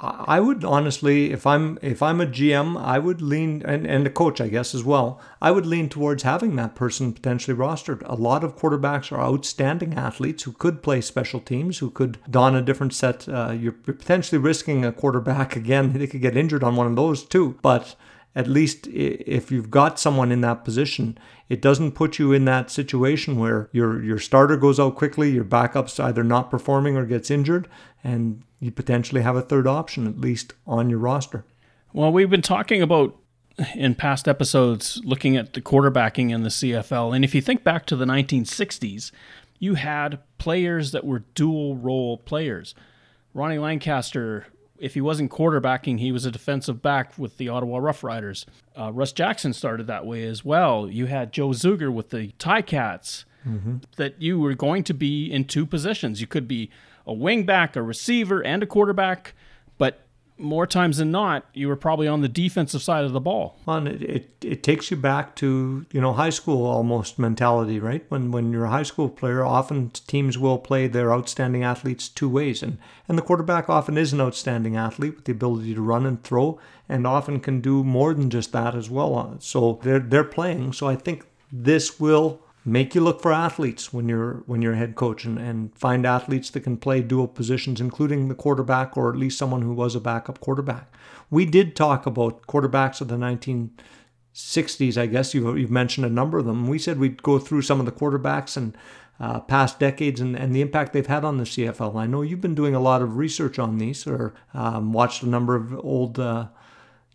I 0.00 0.38
would 0.38 0.64
honestly, 0.64 1.32
if 1.32 1.44
I'm 1.44 1.76
if 1.82 2.02
I'm 2.02 2.20
a 2.20 2.26
GM, 2.26 2.80
I 2.80 3.00
would 3.00 3.20
lean 3.20 3.62
and, 3.64 3.84
and 3.84 4.06
a 4.06 4.10
coach, 4.10 4.40
I 4.40 4.46
guess 4.46 4.72
as 4.72 4.84
well. 4.84 5.20
I 5.42 5.50
would 5.50 5.66
lean 5.66 5.88
towards 5.88 6.22
having 6.22 6.54
that 6.54 6.76
person 6.76 7.12
potentially 7.12 7.56
rostered. 7.56 8.02
A 8.08 8.14
lot 8.14 8.44
of 8.44 8.56
quarterbacks 8.56 9.10
are 9.10 9.20
outstanding 9.20 9.94
athletes 9.94 10.44
who 10.44 10.52
could 10.52 10.84
play 10.84 11.00
special 11.00 11.40
teams, 11.40 11.78
who 11.78 11.90
could 11.90 12.18
don 12.30 12.54
a 12.54 12.62
different 12.62 12.94
set. 12.94 13.28
Uh, 13.28 13.50
you're 13.50 13.72
potentially 13.72 14.38
risking 14.38 14.84
a 14.84 14.92
quarterback 14.92 15.56
again; 15.62 15.92
they 15.92 16.06
could 16.06 16.22
get 16.22 16.36
injured 16.36 16.62
on 16.62 16.76
one 16.76 16.86
of 16.86 16.94
those 16.94 17.24
too. 17.24 17.58
But 17.60 17.96
at 18.38 18.46
least 18.46 18.86
if 18.86 19.50
you've 19.50 19.68
got 19.68 19.98
someone 19.98 20.30
in 20.30 20.42
that 20.42 20.64
position, 20.64 21.18
it 21.48 21.60
doesn't 21.60 21.92
put 21.92 22.20
you 22.20 22.32
in 22.32 22.44
that 22.44 22.70
situation 22.70 23.36
where 23.36 23.68
your 23.72 24.00
your 24.00 24.20
starter 24.20 24.56
goes 24.56 24.78
out 24.78 24.94
quickly, 24.94 25.32
your 25.32 25.42
backup's 25.42 25.98
either 25.98 26.22
not 26.22 26.48
performing 26.48 26.96
or 26.96 27.04
gets 27.04 27.32
injured, 27.32 27.68
and 28.04 28.44
you 28.60 28.70
potentially 28.70 29.22
have 29.22 29.34
a 29.34 29.42
third 29.42 29.66
option 29.66 30.06
at 30.06 30.20
least 30.20 30.52
on 30.68 30.88
your 30.88 31.00
roster. 31.00 31.44
Well, 31.92 32.12
we've 32.12 32.30
been 32.30 32.40
talking 32.40 32.80
about 32.80 33.16
in 33.74 33.96
past 33.96 34.28
episodes 34.28 35.00
looking 35.02 35.36
at 35.36 35.54
the 35.54 35.60
quarterbacking 35.60 36.30
in 36.30 36.44
the 36.44 36.48
CFL, 36.48 37.16
and 37.16 37.24
if 37.24 37.34
you 37.34 37.40
think 37.40 37.64
back 37.64 37.86
to 37.86 37.96
the 37.96 38.04
1960s, 38.04 39.10
you 39.58 39.74
had 39.74 40.20
players 40.38 40.92
that 40.92 41.04
were 41.04 41.24
dual 41.34 41.74
role 41.74 42.18
players. 42.18 42.76
Ronnie 43.34 43.58
Lancaster 43.58 44.46
if 44.78 44.94
he 44.94 45.00
wasn't 45.00 45.30
quarterbacking, 45.30 45.98
he 45.98 46.12
was 46.12 46.24
a 46.24 46.30
defensive 46.30 46.82
back 46.82 47.18
with 47.18 47.36
the 47.36 47.48
Ottawa 47.48 47.78
Roughriders. 47.78 48.44
Uh, 48.78 48.92
Russ 48.92 49.12
Jackson 49.12 49.52
started 49.52 49.86
that 49.86 50.06
way 50.06 50.24
as 50.24 50.44
well. 50.44 50.88
You 50.88 51.06
had 51.06 51.32
Joe 51.32 51.48
Zuger 51.48 51.92
with 51.92 52.10
the 52.10 52.32
Ticats. 52.38 53.24
Mm-hmm. 53.46 53.76
That 53.96 54.20
you 54.20 54.40
were 54.40 54.54
going 54.54 54.82
to 54.84 54.92
be 54.92 55.30
in 55.32 55.44
two 55.44 55.64
positions. 55.64 56.20
You 56.20 56.26
could 56.26 56.48
be 56.48 56.70
a 57.06 57.12
wingback, 57.12 57.76
a 57.76 57.82
receiver, 57.82 58.44
and 58.44 58.62
a 58.62 58.66
quarterback, 58.66 59.32
but 59.78 60.07
more 60.38 60.66
times 60.66 60.98
than 60.98 61.10
not, 61.10 61.44
you 61.52 61.68
were 61.68 61.76
probably 61.76 62.08
on 62.08 62.20
the 62.20 62.28
defensive 62.28 62.82
side 62.82 63.04
of 63.04 63.12
the 63.12 63.20
ball. 63.20 63.58
Well, 63.66 63.86
it, 63.86 64.02
it, 64.02 64.30
it 64.44 64.62
takes 64.62 64.90
you 64.90 64.96
back 64.96 65.34
to 65.36 65.86
you 65.92 66.00
know 66.00 66.12
high 66.12 66.30
school 66.30 66.66
almost 66.66 67.18
mentality, 67.18 67.78
right? 67.80 68.04
When 68.08 68.30
when 68.30 68.52
you're 68.52 68.66
a 68.66 68.70
high 68.70 68.84
school 68.84 69.08
player, 69.08 69.44
often 69.44 69.90
teams 70.06 70.38
will 70.38 70.58
play 70.58 70.86
their 70.86 71.12
outstanding 71.12 71.64
athletes 71.64 72.08
two 72.08 72.28
ways, 72.28 72.62
and 72.62 72.78
and 73.08 73.18
the 73.18 73.22
quarterback 73.22 73.68
often 73.68 73.98
is 73.98 74.12
an 74.12 74.20
outstanding 74.20 74.76
athlete 74.76 75.16
with 75.16 75.24
the 75.24 75.32
ability 75.32 75.74
to 75.74 75.82
run 75.82 76.06
and 76.06 76.22
throw, 76.22 76.58
and 76.88 77.06
often 77.06 77.40
can 77.40 77.60
do 77.60 77.84
more 77.84 78.14
than 78.14 78.30
just 78.30 78.52
that 78.52 78.74
as 78.74 78.88
well. 78.88 79.36
So 79.40 79.80
they're 79.82 79.98
they're 79.98 80.24
playing. 80.24 80.72
So 80.72 80.86
I 80.88 80.96
think 80.96 81.26
this 81.50 81.98
will 81.98 82.40
make 82.72 82.94
you 82.94 83.00
look 83.00 83.20
for 83.20 83.32
athletes 83.32 83.92
when 83.92 84.08
you're 84.08 84.42
when 84.46 84.62
you're 84.62 84.74
a 84.74 84.76
head 84.76 84.94
coach 84.94 85.24
and, 85.24 85.38
and 85.38 85.76
find 85.76 86.06
athletes 86.06 86.50
that 86.50 86.60
can 86.60 86.76
play 86.76 87.00
dual 87.00 87.28
positions 87.28 87.80
including 87.80 88.28
the 88.28 88.34
quarterback 88.34 88.96
or 88.96 89.10
at 89.10 89.16
least 89.16 89.38
someone 89.38 89.62
who 89.62 89.72
was 89.72 89.94
a 89.94 90.00
backup 90.00 90.40
quarterback. 90.40 90.92
We 91.30 91.44
did 91.44 91.76
talk 91.76 92.06
about 92.06 92.46
quarterbacks 92.46 93.00
of 93.00 93.08
the 93.08 93.16
1960s 93.16 94.96
i 94.96 95.06
guess. 95.06 95.34
You've, 95.34 95.58
you've 95.58 95.70
mentioned 95.70 96.06
a 96.06 96.10
number 96.10 96.38
of 96.38 96.46
them. 96.46 96.68
We 96.68 96.78
said 96.78 96.98
we'd 96.98 97.22
go 97.22 97.38
through 97.38 97.62
some 97.62 97.80
of 97.80 97.86
the 97.86 97.92
quarterbacks 97.92 98.56
and 98.56 98.76
uh, 99.20 99.40
past 99.40 99.80
decades 99.80 100.20
and, 100.20 100.36
and 100.36 100.54
the 100.54 100.60
impact 100.60 100.92
they've 100.92 101.08
had 101.08 101.24
on 101.24 101.38
the 101.38 101.44
cfl 101.44 101.96
i 101.96 102.06
know 102.06 102.22
you've 102.22 102.40
been 102.40 102.54
doing 102.54 102.76
a 102.76 102.78
lot 102.78 103.02
of 103.02 103.16
research 103.16 103.58
on 103.58 103.78
these 103.78 104.06
or 104.06 104.32
um, 104.54 104.92
watched 104.92 105.24
a 105.24 105.28
number 105.28 105.56
of 105.56 105.76
old 105.84 106.20
uh, 106.20 106.46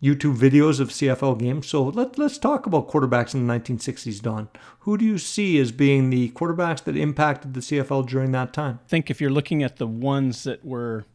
YouTube 0.04 0.36
videos 0.36 0.82
of 0.82 0.90
CFL 0.90 1.40
games. 1.40 1.68
So 1.68 1.84
let, 1.84 2.20
let's 2.20 2.38
talk 2.38 2.66
about 2.66 2.90
quarterbacks 2.90 3.34
in 3.34 3.48
the 3.48 3.54
1960s, 3.54 4.22
Don. 4.22 4.50
Who 4.80 4.98
do 4.98 5.06
you 5.06 5.18
see 5.18 5.58
as 5.60 5.72
being 5.72 6.10
the 6.10 6.30
quarterbacks 6.32 6.84
that 6.84 6.98
impacted 6.98 7.54
the 7.54 7.62
CFL 7.62 8.08
during 8.08 8.34
that 8.34 8.52
time? 8.52 8.80
I 8.86 8.90
think 8.90 9.10
if 9.10 9.22
you're 9.22 9.32
looking 9.32 9.64
at 9.64 9.78
the 9.78 9.88
ones 9.88 10.44
that 10.44 10.66
were 10.66 11.06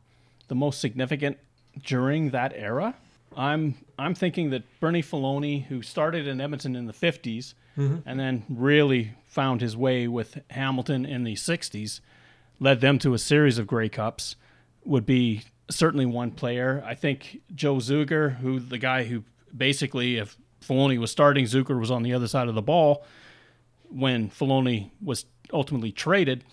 the 0.49 0.55
most 0.55 0.81
significant 0.81 1.37
during 1.85 2.31
that 2.31 2.55
era, 2.57 2.95
I'm 3.37 3.75
I'm 3.99 4.15
thinking 4.15 4.51
that 4.51 4.63
Bernie 4.81 5.03
Faloney, 5.03 5.67
who 5.67 5.83
started 5.83 6.27
in 6.27 6.41
Edmonton 6.41 6.75
in 6.75 6.87
the 6.87 6.93
50s 6.95 7.53
mm-hmm. 7.77 7.99
and 8.07 8.19
then 8.19 8.45
really 8.49 9.13
found 9.27 9.61
his 9.61 9.77
way 9.77 10.09
with 10.09 10.41
Hamilton 10.51 11.05
in 11.05 11.25
the 11.25 11.35
60s, 11.35 12.01
led 12.59 12.81
them 12.81 12.99
to 13.01 13.13
a 13.13 13.19
series 13.19 13.59
of 13.59 13.67
Grey 13.67 13.91
Cups, 13.91 14.35
would 14.85 15.05
be 15.05 15.43
certainly 15.71 16.07
one 16.07 16.31
player. 16.31 16.83
I 16.87 16.95
think 16.95 17.41
Joe 17.55 17.77
Zuger, 17.77 18.37
who 18.37 18.61
the 18.61 18.79
guy 18.79 19.05
who 19.05 19.25
basically, 19.57 20.17
if 20.17 20.37
Faloney 20.61 20.99
was 20.99 21.11
starting, 21.11 21.45
Zuger 21.45 21.79
was 21.79 21.91
on 21.91 22.03
the 22.03 22.13
other 22.13 22.29
side 22.29 22.49
of 22.49 22.55
the 22.55 22.63
ball 22.63 23.05
when 23.91 24.31
Faloney 24.31 24.91
was 25.03 25.25
ultimately 25.53 25.93
traded. 25.93 26.45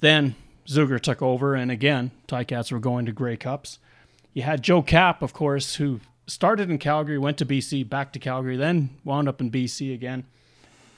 Then 0.00 0.34
Zuger 0.66 1.00
took 1.00 1.22
over, 1.22 1.54
and 1.54 1.70
again, 1.70 2.10
Ticats 2.28 2.72
were 2.72 2.80
going 2.80 3.06
to 3.06 3.12
Grey 3.12 3.36
Cups. 3.36 3.78
You 4.32 4.42
had 4.42 4.62
Joe 4.62 4.82
Kapp, 4.82 5.22
of 5.22 5.32
course, 5.32 5.76
who 5.76 6.00
started 6.26 6.70
in 6.70 6.78
Calgary, 6.78 7.18
went 7.18 7.38
to 7.38 7.46
BC, 7.46 7.88
back 7.88 8.12
to 8.12 8.18
Calgary, 8.18 8.56
then 8.56 8.90
wound 9.04 9.28
up 9.28 9.40
in 9.40 9.50
BC 9.50 9.92
again. 9.92 10.24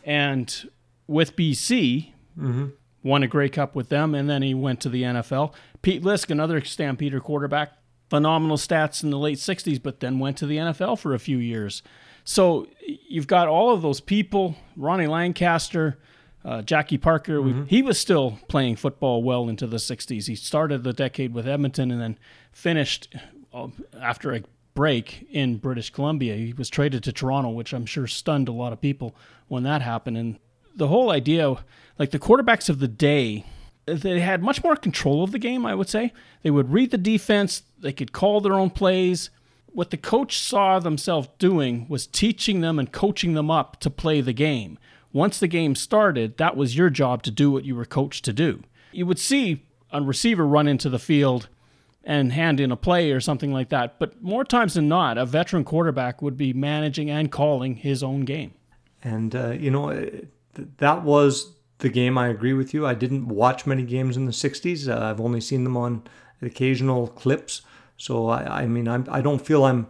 and 0.04 0.68
with 1.06 1.36
BC, 1.36 2.12
mm-hmm. 2.38 2.66
won 3.02 3.22
a 3.22 3.26
Grey 3.26 3.48
Cup 3.48 3.74
with 3.74 3.88
them, 3.88 4.14
and 4.14 4.28
then 4.28 4.42
he 4.42 4.54
went 4.54 4.80
to 4.80 4.88
the 4.88 5.02
NFL. 5.02 5.52
Pete 5.84 6.02
Liske, 6.02 6.30
another 6.30 6.62
Stampeder 6.64 7.20
quarterback, 7.20 7.72
phenomenal 8.10 8.56
stats 8.56 9.02
in 9.04 9.10
the 9.10 9.18
late 9.18 9.38
60s, 9.38 9.80
but 9.82 10.00
then 10.00 10.18
went 10.18 10.36
to 10.38 10.46
the 10.46 10.56
NFL 10.56 10.98
for 10.98 11.14
a 11.14 11.18
few 11.18 11.38
years. 11.38 11.82
So 12.24 12.66
you've 13.08 13.26
got 13.26 13.48
all 13.48 13.72
of 13.72 13.82
those 13.82 14.00
people, 14.00 14.56
Ronnie 14.76 15.06
Lancaster, 15.06 15.98
uh, 16.44 16.62
Jackie 16.62 16.98
Parker. 16.98 17.40
we- 17.42 17.52
He 17.66 17.82
was 17.82 17.98
still 17.98 18.38
playing 18.48 18.76
football 18.76 19.22
well 19.22 19.48
into 19.48 19.66
the 19.66 19.78
60s. 19.78 20.26
He 20.26 20.34
started 20.34 20.84
the 20.84 20.92
decade 20.92 21.32
with 21.34 21.46
Edmonton 21.46 21.90
and 21.90 22.00
then 22.00 22.18
finished 22.52 23.14
uh, 23.52 23.68
after 24.00 24.32
a 24.34 24.42
break 24.74 25.26
in 25.30 25.56
British 25.58 25.90
Columbia. 25.90 26.34
He 26.34 26.52
was 26.52 26.68
traded 26.68 27.02
to 27.04 27.12
Toronto, 27.12 27.50
which 27.50 27.72
I'm 27.72 27.86
sure 27.86 28.06
stunned 28.06 28.48
a 28.48 28.52
lot 28.52 28.72
of 28.72 28.80
people 28.80 29.14
when 29.48 29.62
that 29.62 29.82
happened. 29.82 30.16
And 30.16 30.38
the 30.74 30.88
whole 30.88 31.10
idea, 31.10 31.54
like 31.98 32.10
the 32.10 32.18
quarterbacks 32.18 32.68
of 32.68 32.80
the 32.80 32.88
day, 32.88 33.44
they 33.86 34.20
had 34.20 34.42
much 34.42 34.62
more 34.62 34.76
control 34.76 35.22
of 35.24 35.32
the 35.32 35.38
game, 35.38 35.66
I 35.66 35.74
would 35.74 35.88
say. 35.88 36.12
They 36.42 36.50
would 36.50 36.72
read 36.72 36.90
the 36.90 36.98
defense, 36.98 37.62
they 37.78 37.92
could 37.92 38.12
call 38.12 38.40
their 38.40 38.54
own 38.54 38.70
plays. 38.70 39.30
What 39.66 39.90
the 39.90 39.96
coach 39.96 40.38
saw 40.38 40.78
themselves 40.78 41.28
doing 41.38 41.86
was 41.88 42.06
teaching 42.06 42.60
them 42.60 42.78
and 42.78 42.92
coaching 42.92 43.34
them 43.34 43.50
up 43.50 43.80
to 43.80 43.90
play 43.90 44.20
the 44.20 44.32
game. 44.32 44.78
Once 45.12 45.38
the 45.38 45.48
game 45.48 45.74
started, 45.74 46.36
that 46.38 46.56
was 46.56 46.76
your 46.76 46.90
job 46.90 47.22
to 47.24 47.30
do 47.30 47.50
what 47.50 47.64
you 47.64 47.74
were 47.74 47.84
coached 47.84 48.24
to 48.24 48.32
do. 48.32 48.62
You 48.92 49.06
would 49.06 49.18
see 49.18 49.66
a 49.90 50.00
receiver 50.00 50.46
run 50.46 50.68
into 50.68 50.88
the 50.88 50.98
field 50.98 51.48
and 52.04 52.32
hand 52.32 52.60
in 52.60 52.70
a 52.70 52.76
play 52.76 53.10
or 53.12 53.20
something 53.20 53.52
like 53.52 53.70
that, 53.70 53.98
but 53.98 54.22
more 54.22 54.44
times 54.44 54.74
than 54.74 54.88
not, 54.88 55.16
a 55.16 55.24
veteran 55.24 55.64
quarterback 55.64 56.20
would 56.20 56.36
be 56.36 56.52
managing 56.52 57.10
and 57.10 57.32
calling 57.32 57.76
his 57.76 58.02
own 58.02 58.20
game. 58.22 58.52
And, 59.02 59.34
uh, 59.34 59.50
you 59.50 59.70
know, 59.70 60.10
that 60.78 61.02
was 61.02 61.54
the 61.84 61.88
game. 61.90 62.18
I 62.18 62.28
agree 62.28 62.54
with 62.54 62.74
you. 62.74 62.84
I 62.84 62.94
didn't 62.94 63.28
watch 63.28 63.66
many 63.66 63.84
games 63.84 64.16
in 64.16 64.24
the 64.24 64.32
60s. 64.32 64.88
Uh, 64.88 65.04
I've 65.04 65.20
only 65.20 65.40
seen 65.40 65.62
them 65.62 65.76
on 65.76 66.02
occasional 66.42 67.06
clips. 67.06 67.62
So, 67.96 68.28
I, 68.28 68.62
I 68.62 68.66
mean, 68.66 68.88
I'm, 68.88 69.06
I 69.08 69.20
don't 69.20 69.44
feel 69.46 69.64
I'm 69.64 69.86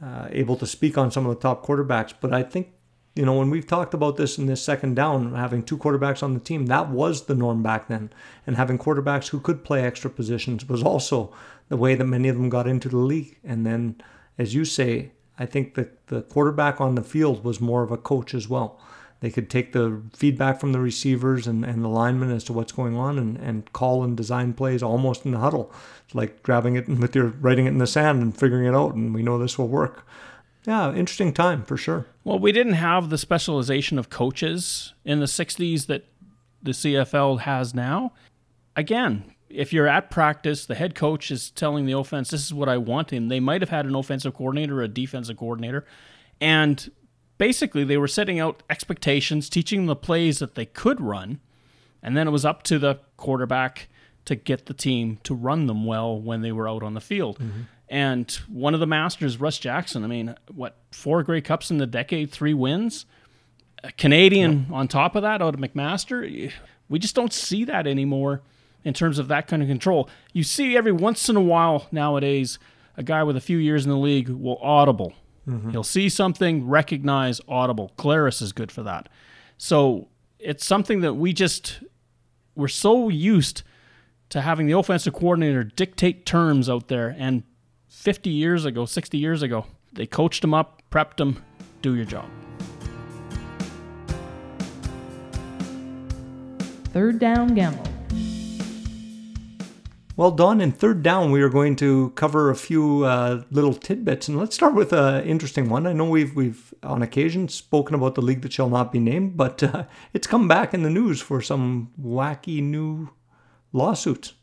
uh, 0.00 0.28
able 0.30 0.56
to 0.56 0.66
speak 0.66 0.96
on 0.96 1.10
some 1.10 1.26
of 1.26 1.34
the 1.34 1.40
top 1.40 1.66
quarterbacks, 1.66 2.12
but 2.20 2.32
I 2.32 2.42
think, 2.42 2.68
you 3.16 3.24
know, 3.24 3.38
when 3.38 3.50
we've 3.50 3.66
talked 3.66 3.94
about 3.94 4.16
this 4.16 4.38
in 4.38 4.46
this 4.46 4.62
second 4.62 4.94
down, 4.94 5.34
having 5.34 5.62
two 5.62 5.78
quarterbacks 5.78 6.22
on 6.22 6.34
the 6.34 6.40
team, 6.40 6.66
that 6.66 6.90
was 6.90 7.24
the 7.24 7.34
norm 7.34 7.62
back 7.62 7.88
then. 7.88 8.10
And 8.46 8.56
having 8.56 8.78
quarterbacks 8.78 9.28
who 9.28 9.40
could 9.40 9.64
play 9.64 9.82
extra 9.82 10.10
positions 10.10 10.68
was 10.68 10.82
also 10.82 11.32
the 11.68 11.76
way 11.76 11.94
that 11.94 12.04
many 12.04 12.28
of 12.28 12.36
them 12.36 12.50
got 12.50 12.68
into 12.68 12.88
the 12.88 12.98
league. 12.98 13.38
And 13.42 13.64
then, 13.64 13.96
as 14.38 14.54
you 14.54 14.64
say, 14.64 15.12
I 15.38 15.46
think 15.46 15.74
that 15.74 16.06
the 16.08 16.22
quarterback 16.22 16.80
on 16.80 16.94
the 16.94 17.02
field 17.02 17.44
was 17.44 17.60
more 17.60 17.82
of 17.82 17.90
a 17.90 17.96
coach 17.96 18.34
as 18.34 18.48
well. 18.48 18.78
They 19.24 19.30
could 19.30 19.48
take 19.48 19.72
the 19.72 20.02
feedback 20.14 20.60
from 20.60 20.72
the 20.72 20.80
receivers 20.80 21.46
and, 21.46 21.64
and 21.64 21.82
the 21.82 21.88
linemen 21.88 22.30
as 22.30 22.44
to 22.44 22.52
what's 22.52 22.72
going 22.72 22.94
on 22.94 23.18
and, 23.18 23.38
and 23.38 23.72
call 23.72 24.04
and 24.04 24.14
design 24.14 24.52
plays 24.52 24.82
almost 24.82 25.24
in 25.24 25.30
the 25.30 25.38
huddle. 25.38 25.72
It's 26.04 26.14
like 26.14 26.42
grabbing 26.42 26.76
it 26.76 26.86
with 26.86 27.16
your 27.16 27.28
writing 27.28 27.64
it 27.64 27.70
in 27.70 27.78
the 27.78 27.86
sand 27.86 28.20
and 28.20 28.36
figuring 28.36 28.66
it 28.66 28.74
out, 28.74 28.94
and 28.94 29.14
we 29.14 29.22
know 29.22 29.38
this 29.38 29.56
will 29.56 29.68
work. 29.68 30.06
Yeah, 30.66 30.92
interesting 30.92 31.32
time 31.32 31.64
for 31.64 31.78
sure. 31.78 32.04
Well, 32.22 32.38
we 32.38 32.52
didn't 32.52 32.74
have 32.74 33.08
the 33.08 33.16
specialization 33.16 33.98
of 33.98 34.10
coaches 34.10 34.92
in 35.06 35.20
the 35.20 35.26
60s 35.26 35.86
that 35.86 36.04
the 36.62 36.72
CFL 36.72 37.40
has 37.40 37.72
now. 37.72 38.12
Again, 38.76 39.32
if 39.48 39.72
you're 39.72 39.88
at 39.88 40.10
practice, 40.10 40.66
the 40.66 40.74
head 40.74 40.94
coach 40.94 41.30
is 41.30 41.50
telling 41.50 41.86
the 41.86 41.96
offense, 41.96 42.28
This 42.28 42.44
is 42.44 42.52
what 42.52 42.68
I 42.68 42.76
want. 42.76 43.10
And 43.10 43.30
they 43.30 43.40
might 43.40 43.62
have 43.62 43.70
had 43.70 43.86
an 43.86 43.94
offensive 43.94 44.34
coordinator 44.34 44.80
or 44.80 44.82
a 44.82 44.88
defensive 44.88 45.38
coordinator. 45.38 45.86
And 46.42 46.90
basically, 47.38 47.84
they 47.84 47.96
were 47.96 48.08
setting 48.08 48.38
out 48.38 48.62
expectations, 48.68 49.48
teaching 49.48 49.86
the 49.86 49.96
plays 49.96 50.38
that 50.38 50.54
they 50.54 50.66
could 50.66 51.00
run. 51.00 51.40
And 52.02 52.16
then 52.16 52.28
it 52.28 52.32
was 52.32 52.44
up 52.44 52.62
to 52.64 52.78
the 52.78 53.00
quarterback 53.16 53.88
to 54.26 54.34
get 54.34 54.66
the 54.66 54.74
team 54.74 55.18
to 55.24 55.34
run 55.34 55.66
them 55.66 55.84
well 55.84 56.18
when 56.20 56.42
they 56.42 56.52
were 56.52 56.68
out 56.68 56.82
on 56.82 56.94
the 56.94 57.00
field. 57.00 57.38
Mm-hmm. 57.38 57.62
And 57.88 58.30
one 58.48 58.74
of 58.74 58.80
the 58.80 58.86
masters, 58.86 59.38
Russ 59.38 59.58
Jackson, 59.58 60.04
I 60.04 60.06
mean, 60.06 60.34
what, 60.54 60.76
four 60.90 61.22
Grey 61.22 61.40
Cups 61.40 61.70
in 61.70 61.78
the 61.78 61.86
decade, 61.86 62.30
three 62.30 62.54
wins? 62.54 63.06
A 63.82 63.92
Canadian 63.92 64.66
on 64.72 64.88
top 64.88 65.14
of 65.14 65.22
that 65.22 65.42
out 65.42 65.54
of 65.54 65.60
McMaster. 65.60 66.50
We 66.88 66.98
just 66.98 67.14
don't 67.14 67.32
see 67.32 67.64
that 67.64 67.86
anymore 67.86 68.42
in 68.82 68.94
terms 68.94 69.18
of 69.18 69.28
that 69.28 69.46
kind 69.46 69.62
of 69.62 69.68
control. 69.68 70.08
You 70.32 70.42
see 70.42 70.76
every 70.76 70.92
once 70.92 71.28
in 71.28 71.36
a 71.36 71.40
while 71.40 71.86
nowadays, 71.92 72.58
a 72.96 73.02
guy 73.02 73.22
with 73.22 73.36
a 73.36 73.40
few 73.40 73.58
years 73.58 73.84
in 73.84 73.90
the 73.90 73.98
league 73.98 74.28
will 74.28 74.58
audible. 74.58 75.12
Mm-hmm. 75.48 75.70
He'll 75.70 75.84
see 75.84 76.08
something, 76.08 76.66
recognize 76.66 77.40
audible. 77.48 77.92
Collaros 77.98 78.40
is 78.40 78.52
good 78.52 78.72
for 78.72 78.82
that. 78.82 79.08
So 79.58 80.08
it's 80.38 80.64
something 80.64 81.00
that 81.00 81.14
we 81.14 81.32
just 81.32 81.80
we're 82.54 82.68
so 82.68 83.08
used 83.08 83.62
to 84.30 84.40
having 84.40 84.66
the 84.66 84.76
offensive 84.76 85.12
coordinator 85.12 85.64
dictate 85.64 86.26
terms 86.26 86.68
out 86.68 86.88
there. 86.88 87.14
And 87.18 87.42
50 87.88 88.30
years 88.30 88.64
ago, 88.64 88.84
60 88.84 89.18
years 89.18 89.42
ago, 89.42 89.66
they 89.92 90.06
coached 90.06 90.42
them 90.42 90.54
up, 90.54 90.82
prepped 90.90 91.16
them, 91.16 91.42
do 91.82 91.94
your 91.94 92.04
job. 92.04 92.26
Third 96.92 97.18
down 97.18 97.54
gamble. 97.54 97.93
Well, 100.16 100.30
Don, 100.30 100.60
in 100.60 100.70
third 100.70 101.02
down, 101.02 101.32
we 101.32 101.42
are 101.42 101.48
going 101.48 101.74
to 101.76 102.10
cover 102.10 102.48
a 102.48 102.54
few 102.54 103.04
uh, 103.04 103.42
little 103.50 103.74
tidbits, 103.74 104.28
and 104.28 104.38
let's 104.38 104.54
start 104.54 104.72
with 104.72 104.92
an 104.92 105.24
interesting 105.24 105.68
one. 105.68 105.88
I 105.88 105.92
know 105.92 106.04
we've 106.04 106.36
we've 106.36 106.72
on 106.84 107.02
occasion 107.02 107.48
spoken 107.48 107.96
about 107.96 108.14
the 108.14 108.22
league 108.22 108.42
that 108.42 108.52
shall 108.52 108.68
not 108.70 108.92
be 108.92 109.00
named, 109.00 109.36
but 109.36 109.60
uh, 109.64 109.86
it's 110.12 110.28
come 110.28 110.46
back 110.46 110.72
in 110.72 110.84
the 110.84 110.90
news 110.90 111.20
for 111.20 111.42
some 111.42 111.90
wacky 112.00 112.62
new 112.62 113.10
lawsuits. 113.72 114.34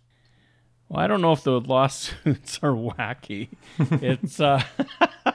Well, 0.89 1.01
I 1.01 1.07
don't 1.07 1.21
know 1.21 1.31
if 1.31 1.43
the 1.43 1.62
lawsuits 1.62 2.60
are 2.63 2.73
wacky. 2.73 3.51
it's 3.79 4.41
uh, 4.41 4.62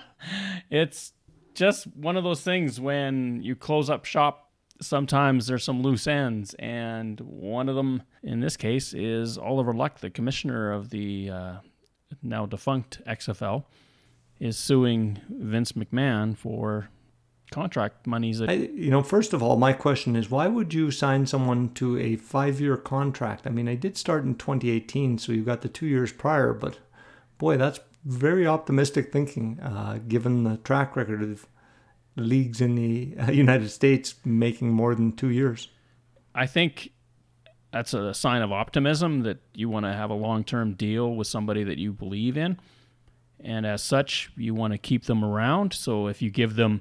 it's 0.71 1.15
just 1.55 1.87
one 1.97 2.19
of 2.19 2.25
those 2.25 2.43
things 2.43 2.79
when 2.79 3.43
you 3.43 3.57
close 3.57 3.89
up 3.89 4.05
shop. 4.05 4.46
Sometimes 4.81 5.47
there's 5.47 5.65
some 5.65 5.83
loose 5.83 6.07
ends, 6.07 6.55
and 6.55 7.19
one 7.21 7.69
of 7.69 7.77
them, 7.77 8.03
in 8.23 8.41
this 8.41 8.57
case, 8.57 8.93
is 8.93 9.39
Oliver 9.39 9.73
Luck, 9.73 10.01
the 10.01 10.11
commissioner 10.11 10.73
of 10.73 10.91
the 10.91 11.31
uh, 11.31 11.55
now 12.23 12.47
defunct 12.47 13.01
XFL, 13.07 13.65
is 14.39 14.59
suing 14.59 15.19
Vince 15.29 15.73
McMahon 15.73 16.37
for 16.37 16.89
contract 17.51 18.07
monies 18.07 18.39
that 18.41 18.51
I, 18.51 18.55
you 18.55 18.91
know, 18.91 19.03
first 19.03 19.33
of 19.33 19.43
all, 19.43 19.57
my 19.57 19.73
question 19.73 20.17
is 20.17 20.31
why 20.31 20.47
would 20.49 20.75
you 20.75 20.91
sign 20.91 21.27
someone 21.27 21.71
to 21.75 21.99
a 21.99 22.17
five-year 22.17 22.77
contract? 22.77 23.47
I 23.47 23.51
mean, 23.51 23.69
I 23.69 23.75
did 23.75 23.97
start 23.97 24.25
in 24.25 24.35
2018, 24.35 25.19
so 25.19 25.33
you've 25.33 25.47
got 25.47 25.63
the 25.63 25.69
two 25.69 25.87
years 25.87 26.13
prior, 26.13 26.53
but 26.53 26.79
boy, 27.39 27.57
that's 27.57 27.81
very 28.05 28.47
optimistic 28.47 29.13
thinking, 29.13 29.61
uh, 29.61 29.99
given 30.07 30.45
the 30.45 30.59
track 30.59 30.97
record 30.97 31.23
of 31.23 31.47
leagues 32.17 32.61
in 32.61 32.75
the 32.75 33.33
United 33.33 33.69
States 33.69 34.15
making 34.25 34.71
more 34.71 34.95
than 34.95 35.13
two 35.13 35.31
years. 35.31 35.69
I 36.35 36.47
think 36.47 36.93
that's 37.73 37.95
a 37.95 38.15
sign 38.15 38.43
of 38.43 38.53
optimism 38.53 39.23
that 39.23 39.39
you 39.55 39.69
want 39.69 39.87
to 39.87 39.93
have 39.93 40.11
a 40.11 40.15
long 40.15 40.45
term 40.45 40.75
deal 40.75 41.15
with 41.15 41.27
somebody 41.27 41.65
that 41.65 41.79
you 41.79 41.93
believe 41.93 42.37
in. 42.37 42.59
And 43.41 43.67
as 43.67 43.83
such, 43.83 44.31
you 44.37 44.55
want 44.55 44.73
to 44.73 44.79
keep 44.79 45.05
them 45.05 45.25
around. 45.25 45.73
So 45.75 46.07
if 46.09 46.23
you 46.23 46.31
give 46.31 46.57
them 46.57 46.81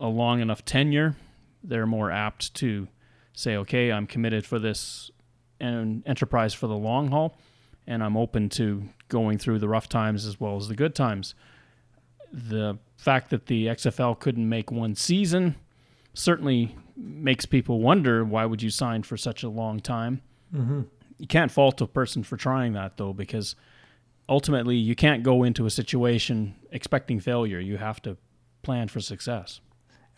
a 0.00 0.08
long 0.08 0.40
enough 0.40 0.64
tenure, 0.64 1.16
they're 1.62 1.86
more 1.86 2.10
apt 2.10 2.54
to 2.54 2.88
say, 3.32 3.56
okay, 3.56 3.92
I'm 3.92 4.06
committed 4.06 4.44
for 4.44 4.58
this 4.58 5.10
en- 5.60 6.02
enterprise 6.06 6.54
for 6.54 6.66
the 6.66 6.76
long 6.76 7.08
haul, 7.08 7.38
and 7.86 8.02
I'm 8.02 8.16
open 8.16 8.48
to 8.50 8.88
going 9.08 9.38
through 9.38 9.58
the 9.58 9.68
rough 9.68 9.88
times 9.88 10.26
as 10.26 10.40
well 10.40 10.56
as 10.56 10.68
the 10.68 10.74
good 10.74 10.94
times. 10.94 11.34
The 12.32 12.78
fact 12.96 13.30
that 13.30 13.46
the 13.46 13.66
XFL 13.66 14.18
couldn't 14.18 14.48
make 14.48 14.70
one 14.70 14.94
season 14.94 15.56
certainly 16.14 16.76
makes 16.96 17.44
people 17.44 17.80
wonder 17.80 18.24
why 18.24 18.44
would 18.46 18.62
you 18.62 18.70
sign 18.70 19.02
for 19.02 19.16
such 19.16 19.42
a 19.42 19.48
long 19.48 19.80
time. 19.80 20.22
Mm-hmm. 20.54 20.82
You 21.18 21.26
can't 21.26 21.50
fault 21.50 21.80
a 21.80 21.86
person 21.86 22.22
for 22.22 22.36
trying 22.36 22.72
that 22.72 22.96
though, 22.96 23.12
because 23.12 23.54
ultimately 24.28 24.76
you 24.76 24.94
can't 24.94 25.22
go 25.22 25.42
into 25.42 25.66
a 25.66 25.70
situation 25.70 26.54
expecting 26.72 27.20
failure. 27.20 27.60
You 27.60 27.76
have 27.76 28.00
to 28.02 28.16
plan 28.62 28.88
for 28.88 29.00
success. 29.00 29.60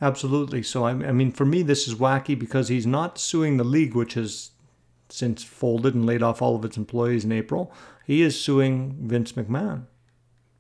Absolutely. 0.01 0.63
So, 0.63 0.85
I, 0.85 0.91
I 0.91 1.13
mean, 1.13 1.33
for 1.33 1.45
me, 1.45 1.63
this 1.63 1.89
is 1.89 1.95
wacky 1.97 2.39
because 2.39 2.69
he's 2.69 2.87
not 2.87 3.19
suing 3.19 3.57
the 3.57 3.65
league, 3.65 3.95
which 3.95 4.15
has 4.15 4.53
since 5.09 5.43
folded 5.43 5.95
and 5.95 6.07
laid 6.07 6.23
off 6.23 6.41
all 6.41 6.55
of 6.55 6.65
its 6.65 6.77
employees 6.77 7.25
in 7.25 7.33
April. 7.33 7.73
He 8.07 8.23
is 8.23 8.41
suing 8.41 8.97
Vince 9.01 9.33
McMahon, 9.33 9.87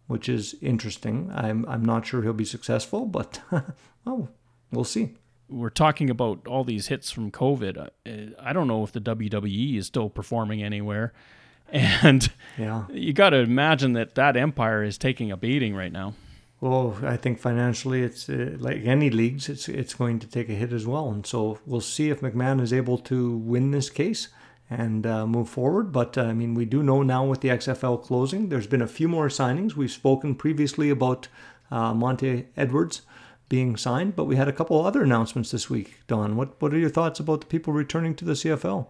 which 0.09 0.29
is 0.29 0.57
interesting. 0.61 1.31
I'm, 1.33 1.64
I'm 1.68 1.85
not 1.85 2.05
sure 2.07 2.23
he'll 2.23 2.33
be 2.33 2.44
successful, 2.44 3.07
but 3.07 3.40
oh, 4.07 4.29
we'll 4.73 4.85
see. 4.85 5.14
We're 5.49 5.71
talking 5.71 6.11
about 6.11 6.47
all 6.47 6.64
these 6.64 6.88
hits 6.88 7.11
from 7.11 7.31
COVID. 7.31 7.79
Uh, 7.79 8.35
I 8.38 8.53
don't 8.53 8.66
know 8.68 8.83
if 8.85 8.92
the 8.92 9.01
WWE 9.01 9.77
is 9.79 9.87
still 9.87 10.11
performing 10.11 10.62
anywhere. 10.62 11.12
And 11.71 12.31
Yeah. 12.57 12.85
you 12.90 13.12
got 13.12 13.31
to 13.31 13.37
imagine 13.38 13.92
that 13.92 14.14
that 14.14 14.37
empire 14.38 14.83
is 14.83 14.97
taking 14.97 15.31
a 15.31 15.37
beating 15.37 15.75
right 15.77 15.92
now. 15.92 16.14
Well, 16.62 16.97
I 17.03 17.16
think 17.18 17.38
financially, 17.38 18.03
it's 18.03 18.29
uh, 18.29 18.57
like 18.59 18.87
any 18.87 19.11
leagues, 19.11 19.49
it's 19.51 19.68
it's 19.68 19.92
going 19.94 20.18
to 20.21 20.27
take 20.27 20.49
a 20.49 20.55
hit 20.55 20.73
as 20.73 20.87
well, 20.87 21.11
and 21.11 21.25
so 21.27 21.59
we'll 21.66 21.83
see 21.83 22.09
if 22.11 22.21
McMahon 22.21 22.61
is 22.61 22.73
able 22.73 22.97
to 22.99 23.37
win 23.37 23.71
this 23.71 23.90
case 23.90 24.29
and 24.70 25.07
uh, 25.07 25.26
move 25.26 25.48
forward. 25.48 25.92
But 25.92 26.18
uh, 26.18 26.22
I 26.22 26.33
mean, 26.33 26.54
we 26.54 26.64
do 26.64 26.83
know 26.83 27.02
now 27.02 27.24
with 27.24 27.40
the 27.40 27.48
XFL 27.48 28.02
closing, 28.02 28.48
there's 28.48 28.66
been 28.66 28.83
a 28.83 28.87
few 28.87 29.09
more 29.09 29.28
signings. 29.28 29.74
We've 29.74 29.90
spoken 29.90 30.35
previously 30.35 30.90
about 30.90 31.28
uh, 31.70 31.94
Monte 31.94 32.46
Edwards 32.57 33.02
being 33.48 33.76
signed, 33.76 34.14
but 34.14 34.24
we 34.24 34.37
had 34.37 34.48
a 34.48 34.52
couple 34.52 34.85
other 34.85 35.02
announcements 35.02 35.50
this 35.50 35.70
week. 35.70 36.00
Don, 36.07 36.37
what 36.37 36.61
what 36.61 36.74
are 36.74 36.78
your 36.78 36.90
thoughts 36.90 37.18
about 37.20 37.40
the 37.40 37.46
people 37.46 37.72
returning 37.72 38.14
to 38.16 38.24
the 38.24 38.33
CFL? 38.33 38.87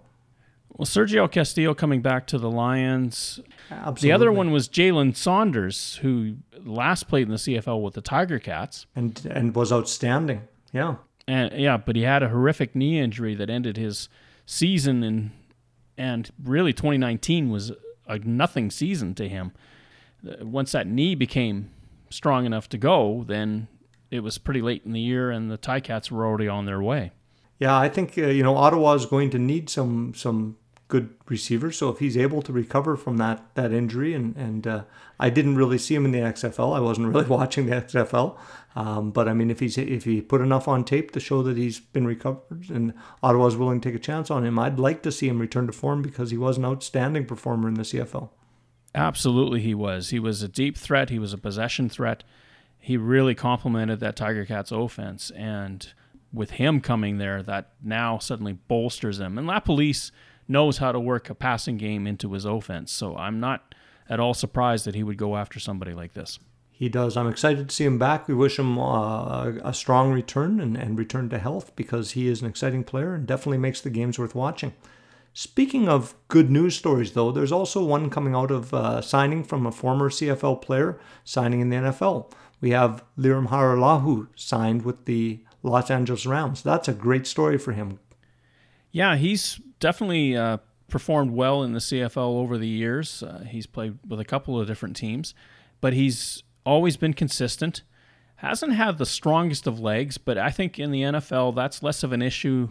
Well, 0.70 0.86
Sergio 0.86 1.30
Castillo 1.30 1.74
coming 1.74 2.02
back 2.02 2.26
to 2.28 2.38
the 2.38 2.50
Lions. 2.50 3.40
Absolutely. 3.70 4.08
The 4.08 4.12
other 4.12 4.30
one 4.30 4.52
was 4.52 4.68
Jalen 4.68 5.16
Saunders, 5.16 5.96
who 6.02 6.36
last 6.64 7.08
played 7.08 7.26
in 7.26 7.30
the 7.30 7.38
CFL 7.38 7.82
with 7.82 7.94
the 7.94 8.00
Tiger 8.00 8.38
Cats. 8.38 8.86
and 8.94 9.24
and 9.30 9.54
was 9.54 9.72
outstanding. 9.72 10.42
Yeah, 10.72 10.96
And 11.26 11.52
yeah, 11.58 11.78
but 11.78 11.96
he 11.96 12.02
had 12.02 12.22
a 12.22 12.28
horrific 12.28 12.76
knee 12.76 13.00
injury 13.00 13.34
that 13.34 13.48
ended 13.48 13.76
his 13.78 14.08
season 14.44 15.02
and 15.02 15.30
and 15.98 16.30
really 16.42 16.72
2019 16.72 17.50
was 17.50 17.72
a 18.06 18.18
nothing 18.20 18.70
season 18.70 19.14
to 19.16 19.28
him. 19.28 19.52
Uh, 20.26 20.46
Once 20.46 20.72
that 20.72 20.86
knee 20.86 21.14
became 21.14 21.70
strong 22.08 22.46
enough 22.46 22.68
to 22.70 22.78
go, 22.78 23.24
then 23.26 23.68
it 24.10 24.20
was 24.20 24.38
pretty 24.38 24.62
late 24.62 24.82
in 24.86 24.92
the 24.92 25.00
year 25.00 25.30
and 25.30 25.50
the 25.50 25.58
Ticats 25.58 26.10
were 26.10 26.24
already 26.24 26.48
on 26.48 26.64
their 26.64 26.80
way. 26.80 27.12
yeah. 27.58 27.76
I 27.78 27.88
think 27.90 28.16
uh, 28.16 28.22
you 28.28 28.42
know 28.42 28.56
Ottawa 28.56 28.94
is 28.94 29.04
going 29.04 29.30
to 29.30 29.38
need 29.38 29.68
some 29.68 30.14
some 30.14 30.56
good 30.88 31.14
receiver. 31.28 31.70
So 31.70 31.90
if 31.90 31.98
he's 31.98 32.16
able 32.16 32.42
to 32.42 32.52
recover 32.52 32.96
from 32.96 33.18
that 33.18 33.54
that 33.54 33.72
injury, 33.72 34.14
and 34.14 34.36
and 34.36 34.66
uh, 34.66 34.84
I 35.20 35.30
didn't 35.30 35.56
really 35.56 35.78
see 35.78 35.94
him 35.94 36.04
in 36.04 36.10
the 36.12 36.18
XFL. 36.18 36.76
I 36.76 36.80
wasn't 36.80 37.08
really 37.14 37.26
watching 37.26 37.66
the 37.66 37.76
XFL. 37.76 38.36
Um, 38.74 39.10
but 39.10 39.28
I 39.28 39.34
mean, 39.34 39.50
if 39.50 39.60
he's 39.60 39.78
if 39.78 40.04
he 40.04 40.20
put 40.20 40.40
enough 40.40 40.66
on 40.66 40.84
tape 40.84 41.10
to 41.12 41.20
show 41.20 41.42
that 41.42 41.56
he's 41.56 41.78
been 41.78 42.06
recovered, 42.06 42.70
and 42.70 42.94
Ottawa's 43.22 43.56
willing 43.56 43.80
to 43.80 43.88
take 43.88 43.96
a 43.96 44.02
chance 44.02 44.30
on 44.30 44.44
him, 44.44 44.58
I'd 44.58 44.78
like 44.78 45.02
to 45.02 45.12
see 45.12 45.28
him 45.28 45.38
return 45.38 45.66
to 45.66 45.72
form 45.72 46.02
because 46.02 46.30
he 46.30 46.38
was 46.38 46.58
an 46.58 46.64
outstanding 46.64 47.26
performer 47.26 47.68
in 47.68 47.74
the 47.74 47.82
CFL. 47.82 48.30
Absolutely, 48.94 49.60
he 49.60 49.74
was. 49.74 50.10
He 50.10 50.18
was 50.18 50.42
a 50.42 50.48
deep 50.48 50.76
threat. 50.76 51.10
He 51.10 51.18
was 51.18 51.32
a 51.32 51.38
possession 51.38 51.88
threat. 51.88 52.24
He 52.78 52.96
really 52.96 53.34
complemented 53.34 54.00
that 54.00 54.16
Tiger 54.16 54.46
Cats 54.46 54.72
offense. 54.72 55.30
And 55.32 55.86
with 56.32 56.52
him 56.52 56.80
coming 56.80 57.18
there, 57.18 57.42
that 57.42 57.72
now 57.82 58.18
suddenly 58.18 58.54
bolsters 58.54 59.18
them. 59.18 59.36
And 59.36 59.46
LaPolice 59.46 60.10
knows 60.48 60.78
how 60.78 60.92
to 60.92 60.98
work 60.98 61.30
a 61.30 61.34
passing 61.34 61.76
game 61.76 62.06
into 62.06 62.32
his 62.32 62.44
offense. 62.44 62.90
So 62.90 63.16
I'm 63.16 63.38
not 63.38 63.74
at 64.08 64.18
all 64.18 64.34
surprised 64.34 64.86
that 64.86 64.94
he 64.94 65.02
would 65.02 65.18
go 65.18 65.36
after 65.36 65.60
somebody 65.60 65.92
like 65.92 66.14
this. 66.14 66.38
He 66.70 66.88
does. 66.88 67.16
I'm 67.16 67.26
excited 67.26 67.68
to 67.68 67.74
see 67.74 67.84
him 67.84 67.98
back. 67.98 68.28
We 68.28 68.34
wish 68.34 68.58
him 68.58 68.78
uh, 68.78 69.50
a 69.64 69.74
strong 69.74 70.12
return 70.12 70.60
and, 70.60 70.76
and 70.76 70.96
return 70.96 71.28
to 71.30 71.38
health 71.38 71.74
because 71.74 72.12
he 72.12 72.28
is 72.28 72.40
an 72.40 72.48
exciting 72.48 72.84
player 72.84 73.14
and 73.14 73.26
definitely 73.26 73.58
makes 73.58 73.80
the 73.80 73.90
games 73.90 74.18
worth 74.18 74.34
watching. 74.34 74.72
Speaking 75.34 75.88
of 75.88 76.14
good 76.28 76.50
news 76.50 76.76
stories, 76.76 77.12
though, 77.12 77.32
there's 77.32 77.52
also 77.52 77.84
one 77.84 78.10
coming 78.10 78.34
out 78.34 78.50
of 78.50 78.72
uh, 78.72 79.00
signing 79.00 79.42
from 79.44 79.66
a 79.66 79.72
former 79.72 80.08
CFL 80.08 80.62
player 80.62 80.98
signing 81.24 81.60
in 81.60 81.68
the 81.68 81.76
NFL. 81.76 82.32
We 82.60 82.70
have 82.70 83.04
Lirim 83.18 83.48
Hajrullahu 83.48 84.28
signed 84.34 84.82
with 84.82 85.04
the 85.04 85.40
Los 85.62 85.90
Angeles 85.90 86.26
Rams. 86.26 86.62
That's 86.62 86.88
a 86.88 86.92
great 86.92 87.26
story 87.26 87.58
for 87.58 87.72
him. 87.72 87.98
Yeah, 88.90 89.16
he's 89.16 89.60
definitely 89.80 90.36
uh, 90.36 90.58
performed 90.88 91.32
well 91.32 91.62
in 91.62 91.72
the 91.72 91.78
CFL 91.78 92.16
over 92.16 92.58
the 92.58 92.68
years. 92.68 93.22
Uh, 93.22 93.44
he's 93.48 93.66
played 93.66 93.98
with 94.06 94.20
a 94.20 94.24
couple 94.24 94.60
of 94.60 94.66
different 94.66 94.96
teams, 94.96 95.34
but 95.80 95.92
he's 95.92 96.42
always 96.64 96.96
been 96.96 97.14
consistent. 97.14 97.82
Hasn't 98.36 98.72
had 98.72 98.98
the 98.98 99.06
strongest 99.06 99.66
of 99.66 99.80
legs, 99.80 100.18
but 100.18 100.38
I 100.38 100.50
think 100.50 100.78
in 100.78 100.90
the 100.90 101.02
NFL 101.02 101.54
that's 101.54 101.82
less 101.82 102.02
of 102.02 102.12
an 102.12 102.22
issue. 102.22 102.68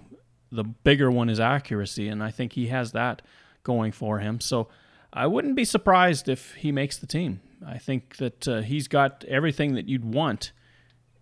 The 0.51 0.63
bigger 0.63 1.11
one 1.11 1.29
is 1.29 1.41
accuracy, 1.41 2.07
and 2.07 2.23
I 2.23 2.31
think 2.31 2.53
he 2.53 2.67
has 2.67 2.93
that 2.93 3.21
going 3.63 3.91
for 3.91 4.19
him. 4.19 4.39
So 4.39 4.69
I 5.11 5.27
wouldn't 5.27 5.55
be 5.55 5.65
surprised 5.65 6.29
if 6.29 6.55
he 6.55 6.71
makes 6.71 6.97
the 6.97 7.07
team. 7.07 7.41
I 7.65 7.77
think 7.77 8.17
that 8.17 8.47
uh, 8.47 8.61
he's 8.61 8.87
got 8.87 9.25
everything 9.27 9.73
that 9.73 9.89
you'd 9.89 10.05
want 10.05 10.53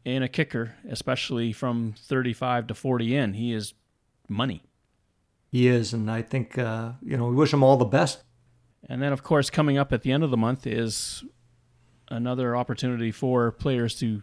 in 0.04 0.22
a 0.22 0.28
kicker, 0.28 0.76
especially 0.88 1.52
from 1.52 1.96
35 1.98 2.68
to 2.68 2.76
40 2.76 3.16
in. 3.16 3.34
He 3.34 3.52
is 3.52 3.74
money. 4.30 4.62
He 5.56 5.70
is, 5.70 5.94
and 5.94 6.12
I 6.12 6.22
think, 6.22 6.58
uh, 6.58 6.92
you 7.02 7.16
know, 7.16 7.28
we 7.28 7.36
wish 7.36 7.54
him 7.54 7.64
all 7.64 7.78
the 7.78 7.86
best. 7.86 8.22
And 8.90 9.02
then, 9.02 9.14
of 9.14 9.24
course, 9.24 9.50
coming 9.50 9.78
up 9.78 9.94
at 9.94 10.02
the 10.02 10.12
end 10.12 10.22
of 10.22 10.30
the 10.30 10.36
month 10.36 10.68
is 10.68 11.24
another 12.10 12.58
opportunity 12.58 13.10
for 13.10 13.54
players 13.54 13.98
to 14.00 14.22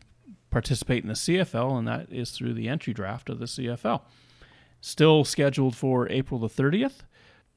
participate 0.50 1.04
in 1.04 1.08
the 1.08 1.14
CFL, 1.14 1.78
and 1.78 1.88
that 1.88 2.12
is 2.12 2.32
through 2.32 2.52
the 2.52 2.68
entry 2.68 2.92
draft 2.92 3.30
of 3.30 3.38
the 3.38 3.46
CFL. 3.46 4.02
Still 4.82 5.24
scheduled 5.24 5.74
for 5.74 6.06
April 6.10 6.38
the 6.38 6.50
30th. 6.50 6.98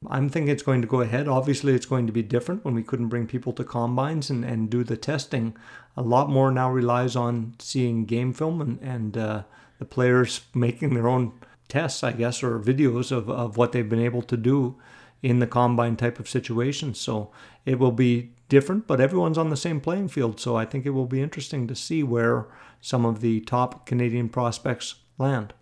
I'm 0.10 0.30
thinking 0.30 0.54
it's 0.54 0.64
going 0.64 0.82
to 0.82 0.88
go 0.88 1.02
ahead. 1.02 1.28
Obviously, 1.28 1.74
it's 1.74 1.86
going 1.86 2.08
to 2.08 2.14
be 2.14 2.24
different 2.24 2.64
when 2.64 2.76
we 2.76 2.82
couldn't 2.82 3.10
bring 3.10 3.28
people 3.28 3.52
to 3.52 3.66
combines 3.66 4.30
and, 4.30 4.46
and 4.46 4.70
do 4.70 4.86
the 4.86 4.96
testing. 4.96 5.54
A 5.98 6.02
lot 6.02 6.30
more 6.30 6.50
now 6.50 6.72
relies 6.72 7.18
on 7.18 7.56
seeing 7.60 8.06
game 8.06 8.32
film 8.32 8.62
and, 8.62 8.80
and 8.82 9.18
uh, 9.18 9.44
the 9.80 9.86
players 9.86 10.46
making 10.54 10.94
their 10.94 11.10
own 11.10 11.34
tests, 11.68 12.04
I 12.04 12.12
guess, 12.12 12.44
or 12.44 12.60
videos 12.60 13.12
of, 13.12 13.30
of 13.30 13.58
what 13.58 13.72
they've 13.72 13.88
been 13.90 14.00
able 14.02 14.22
to 14.24 14.38
do 14.38 14.76
in 15.22 15.40
the 15.40 15.48
combine 15.48 15.96
type 15.96 16.20
of 16.20 16.30
situation. 16.30 16.94
So 16.94 17.32
it 17.66 17.80
will 17.80 17.92
be 17.92 18.32
different, 18.48 18.86
but 18.86 19.02
everyone's 19.02 19.38
on 19.38 19.50
the 19.50 19.58
same 19.58 19.82
playing 19.82 20.10
field. 20.10 20.40
So 20.40 20.56
I 20.56 20.66
think 20.66 20.86
it 20.86 20.92
will 20.92 21.08
be 21.08 21.22
interesting 21.22 21.68
to 21.68 21.76
see 21.76 22.04
where 22.04 22.48
some 22.82 23.06
of 23.06 23.22
the 23.22 23.42
top 23.42 23.86
Canadian 23.86 24.30
prospects 24.30 24.96
land. 25.18 25.54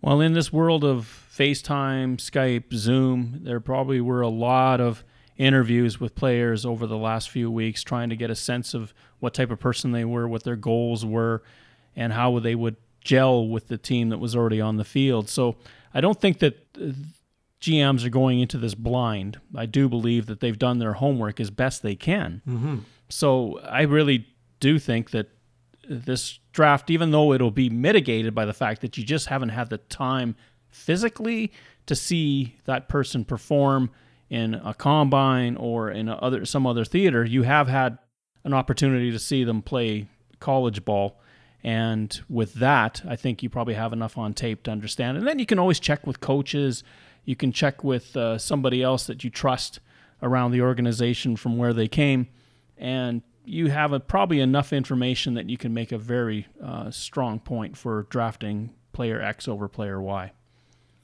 Well, 0.00 0.22
in 0.22 0.32
this 0.32 0.50
world 0.50 0.82
of 0.82 1.04
FaceTime, 1.30 2.16
Skype, 2.16 2.72
Zoom, 2.72 3.40
there 3.42 3.60
probably 3.60 4.00
were 4.00 4.22
a 4.22 4.28
lot 4.28 4.80
of 4.80 5.04
interviews 5.36 6.00
with 6.00 6.14
players 6.14 6.64
over 6.64 6.86
the 6.86 6.96
last 6.96 7.28
few 7.28 7.50
weeks 7.50 7.82
trying 7.82 8.08
to 8.08 8.16
get 8.16 8.30
a 8.30 8.34
sense 8.34 8.72
of 8.72 8.94
what 9.18 9.34
type 9.34 9.50
of 9.50 9.58
person 9.60 9.92
they 9.92 10.04
were, 10.04 10.26
what 10.26 10.44
their 10.44 10.56
goals 10.56 11.04
were, 11.04 11.42
and 11.94 12.14
how 12.14 12.38
they 12.38 12.54
would 12.54 12.76
gel 13.00 13.48
with 13.48 13.68
the 13.68 13.78
team 13.78 14.10
that 14.10 14.18
was 14.18 14.36
already 14.36 14.60
on 14.60 14.76
the 14.76 14.84
field. 14.84 15.28
So 15.28 15.56
I 15.94 16.00
don't 16.00 16.20
think 16.20 16.38
that 16.40 16.66
uh, 16.76 16.92
GMs 17.60 18.04
are 18.04 18.10
going 18.10 18.40
into 18.40 18.58
this 18.58 18.74
blind. 18.74 19.38
I 19.54 19.66
do 19.66 19.88
believe 19.88 20.26
that 20.26 20.40
they've 20.40 20.58
done 20.58 20.78
their 20.78 20.94
homework 20.94 21.40
as 21.40 21.50
best 21.50 21.82
they 21.82 21.94
can. 21.94 22.42
Mm-hmm. 22.48 22.78
So 23.08 23.60
I 23.60 23.82
really 23.82 24.26
do 24.60 24.78
think 24.78 25.10
that 25.10 25.28
this 25.88 26.38
draft, 26.52 26.90
even 26.90 27.10
though 27.10 27.32
it'll 27.32 27.50
be 27.50 27.68
mitigated 27.68 28.34
by 28.34 28.44
the 28.44 28.52
fact 28.52 28.80
that 28.82 28.96
you 28.96 29.04
just 29.04 29.26
haven't 29.26 29.48
had 29.50 29.70
the 29.70 29.78
time 29.78 30.36
physically 30.68 31.52
to 31.86 31.94
see 31.94 32.56
that 32.64 32.88
person 32.88 33.24
perform 33.24 33.90
in 34.28 34.54
a 34.54 34.72
combine 34.72 35.56
or 35.56 35.90
in 35.90 36.08
a 36.08 36.14
other 36.14 36.44
some 36.44 36.66
other 36.66 36.84
theater, 36.84 37.24
you 37.24 37.42
have 37.42 37.66
had 37.66 37.98
an 38.44 38.54
opportunity 38.54 39.10
to 39.10 39.18
see 39.18 39.44
them 39.44 39.60
play 39.60 40.06
college 40.38 40.84
ball. 40.84 41.20
And 41.62 42.18
with 42.28 42.54
that, 42.54 43.02
I 43.06 43.16
think 43.16 43.42
you 43.42 43.50
probably 43.50 43.74
have 43.74 43.92
enough 43.92 44.16
on 44.16 44.32
tape 44.32 44.62
to 44.64 44.70
understand. 44.70 45.18
And 45.18 45.26
then 45.26 45.38
you 45.38 45.46
can 45.46 45.58
always 45.58 45.78
check 45.78 46.06
with 46.06 46.20
coaches. 46.20 46.82
You 47.24 47.36
can 47.36 47.52
check 47.52 47.84
with 47.84 48.16
uh, 48.16 48.38
somebody 48.38 48.82
else 48.82 49.06
that 49.06 49.24
you 49.24 49.30
trust 49.30 49.80
around 50.22 50.52
the 50.52 50.62
organization 50.62 51.36
from 51.36 51.58
where 51.58 51.72
they 51.72 51.88
came. 51.88 52.28
And 52.78 53.22
you 53.44 53.68
have 53.68 53.92
a, 53.92 54.00
probably 54.00 54.40
enough 54.40 54.72
information 54.72 55.34
that 55.34 55.50
you 55.50 55.58
can 55.58 55.74
make 55.74 55.92
a 55.92 55.98
very 55.98 56.46
uh, 56.62 56.90
strong 56.90 57.40
point 57.40 57.76
for 57.76 58.06
drafting 58.10 58.70
player 58.92 59.20
X 59.20 59.48
over 59.48 59.68
player 59.68 60.00
Y. 60.00 60.32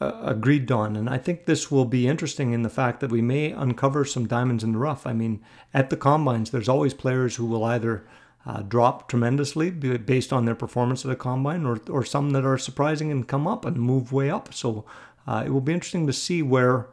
Uh, 0.00 0.12
agreed, 0.22 0.66
Don. 0.66 0.94
And 0.94 1.08
I 1.08 1.16
think 1.16 1.46
this 1.46 1.70
will 1.70 1.86
be 1.86 2.06
interesting 2.06 2.52
in 2.52 2.62
the 2.62 2.68
fact 2.68 3.00
that 3.00 3.10
we 3.10 3.22
may 3.22 3.52
uncover 3.52 4.04
some 4.04 4.26
diamonds 4.26 4.62
in 4.62 4.72
the 4.72 4.78
rough. 4.78 5.06
I 5.06 5.14
mean, 5.14 5.42
at 5.72 5.88
the 5.88 5.96
combines, 5.96 6.50
there's 6.50 6.68
always 6.68 6.92
players 6.92 7.36
who 7.36 7.46
will 7.46 7.64
either 7.64 8.06
uh, 8.46 8.62
drop 8.62 9.08
tremendously 9.08 9.70
based 9.70 10.32
on 10.32 10.44
their 10.44 10.54
performance 10.54 11.04
at 11.04 11.10
a 11.10 11.16
combine, 11.16 11.66
or 11.66 11.80
or 11.90 12.04
some 12.04 12.30
that 12.30 12.44
are 12.44 12.56
surprising 12.58 13.10
and 13.10 13.26
come 13.26 13.46
up 13.46 13.64
and 13.64 13.76
move 13.76 14.12
way 14.12 14.30
up. 14.30 14.54
So 14.54 14.84
uh, 15.26 15.42
it 15.44 15.50
will 15.50 15.60
be 15.60 15.72
interesting 15.72 16.06
to 16.06 16.12
see 16.12 16.42
where 16.42 16.86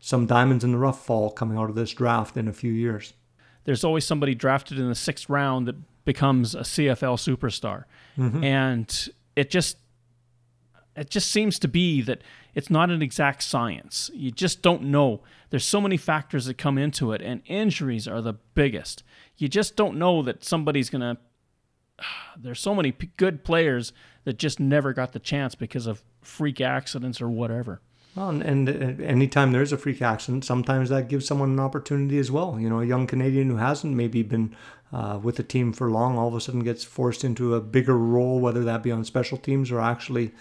some 0.00 0.26
diamonds 0.26 0.64
in 0.64 0.72
the 0.72 0.78
rough 0.78 1.04
fall 1.04 1.30
coming 1.30 1.56
out 1.58 1.68
of 1.70 1.74
this 1.76 1.92
draft 1.92 2.36
in 2.36 2.48
a 2.48 2.52
few 2.52 2.72
years. 2.72 3.14
There's 3.64 3.84
always 3.84 4.04
somebody 4.04 4.34
drafted 4.34 4.78
in 4.78 4.88
the 4.88 4.94
sixth 4.94 5.28
round 5.28 5.66
that 5.68 5.76
becomes 6.04 6.54
a 6.54 6.60
CFL 6.60 7.16
superstar, 7.18 7.84
Mm-hmm. 8.16 8.42
and 8.42 9.08
it 9.36 9.50
just 9.50 9.76
it 10.96 11.10
just 11.10 11.30
seems 11.30 11.60
to 11.60 11.68
be 11.68 12.02
that 12.02 12.22
it's 12.54 12.70
not 12.70 12.90
an 12.90 13.02
exact 13.02 13.42
science. 13.44 14.10
You 14.14 14.32
just 14.32 14.62
don't 14.62 14.82
know. 14.84 15.20
There's 15.50 15.64
so 15.64 15.80
many 15.80 15.96
factors 15.96 16.46
that 16.46 16.58
come 16.58 16.76
into 16.76 17.12
it, 17.12 17.22
and 17.22 17.40
injuries 17.46 18.08
are 18.08 18.20
the 18.20 18.32
biggest. 18.54 19.04
You 19.38 19.48
just 19.48 19.76
don't 19.76 19.98
know 19.98 20.22
that 20.22 20.44
somebody's 20.44 20.90
going 20.90 21.00
to. 21.16 21.18
There's 22.36 22.60
so 22.60 22.74
many 22.74 22.92
p- 22.92 23.10
good 23.16 23.42
players 23.42 23.92
that 24.24 24.38
just 24.38 24.60
never 24.60 24.92
got 24.92 25.12
the 25.12 25.18
chance 25.18 25.54
because 25.54 25.86
of 25.86 26.04
freak 26.20 26.60
accidents 26.60 27.20
or 27.20 27.28
whatever. 27.28 27.80
Well, 28.14 28.30
and, 28.30 28.42
and, 28.42 29.00
anytime 29.00 29.52
there's 29.52 29.72
a 29.72 29.78
freak 29.78 30.02
accident, 30.02 30.44
sometimes 30.44 30.88
that 30.88 31.08
gives 31.08 31.26
someone 31.26 31.50
an 31.50 31.60
opportunity 31.60 32.18
as 32.18 32.30
well. 32.30 32.58
You 32.58 32.68
know, 32.68 32.80
a 32.80 32.86
young 32.86 33.06
Canadian 33.06 33.48
who 33.48 33.56
hasn't 33.56 33.94
maybe 33.94 34.22
been 34.22 34.54
uh, 34.92 35.20
with 35.22 35.36
the 35.36 35.42
team 35.42 35.72
for 35.72 35.90
long, 35.90 36.18
all 36.18 36.28
of 36.28 36.34
a 36.34 36.40
sudden 36.40 36.64
gets 36.64 36.84
forced 36.84 37.24
into 37.24 37.54
a 37.54 37.60
bigger 37.60 37.96
role, 37.96 38.40
whether 38.40 38.64
that 38.64 38.82
be 38.82 38.90
on 38.90 39.04
special 39.04 39.38
teams 39.38 39.70
or 39.70 39.80
actually 39.80 40.32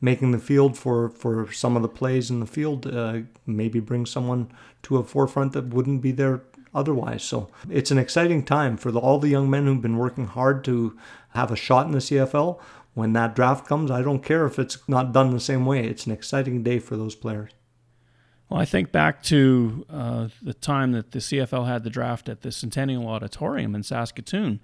making 0.00 0.30
the 0.30 0.38
field 0.38 0.76
for, 0.76 1.08
for 1.08 1.50
some 1.52 1.76
of 1.76 1.82
the 1.82 1.88
plays 1.88 2.30
in 2.30 2.40
the 2.40 2.46
field, 2.46 2.86
uh, 2.86 3.20
maybe 3.46 3.80
bring 3.80 4.06
someone 4.06 4.50
to 4.82 4.98
a 4.98 5.04
forefront 5.04 5.52
that 5.52 5.68
wouldn't 5.68 6.02
be 6.02 6.12
there 6.12 6.42
otherwise. 6.76 7.24
So 7.24 7.48
it's 7.68 7.90
an 7.90 7.98
exciting 7.98 8.44
time 8.44 8.76
for 8.76 8.92
the, 8.92 9.00
all 9.00 9.18
the 9.18 9.28
young 9.28 9.50
men 9.50 9.66
who've 9.66 9.82
been 9.82 9.98
working 9.98 10.26
hard 10.26 10.62
to 10.64 10.96
have 11.30 11.50
a 11.50 11.56
shot 11.56 11.86
in 11.86 11.92
the 11.92 11.98
CFL 11.98 12.60
when 12.96 13.12
that 13.12 13.36
draft 13.36 13.66
comes, 13.66 13.90
I 13.90 14.00
don't 14.00 14.22
care 14.22 14.46
if 14.46 14.58
it's 14.58 14.78
not 14.88 15.12
done 15.12 15.30
the 15.30 15.38
same 15.38 15.66
way. 15.66 15.86
It's 15.86 16.06
an 16.06 16.12
exciting 16.12 16.62
day 16.62 16.78
for 16.78 16.96
those 16.96 17.14
players. 17.14 17.50
Well, 18.48 18.58
I 18.58 18.64
think 18.64 18.90
back 18.90 19.22
to 19.24 19.84
uh, 19.90 20.28
the 20.40 20.54
time 20.54 20.92
that 20.92 21.10
the 21.10 21.18
CFL 21.18 21.66
had 21.66 21.84
the 21.84 21.90
draft 21.90 22.26
at 22.30 22.40
the 22.40 22.50
Centennial 22.50 23.06
Auditorium 23.06 23.74
in 23.74 23.82
Saskatoon. 23.82 24.60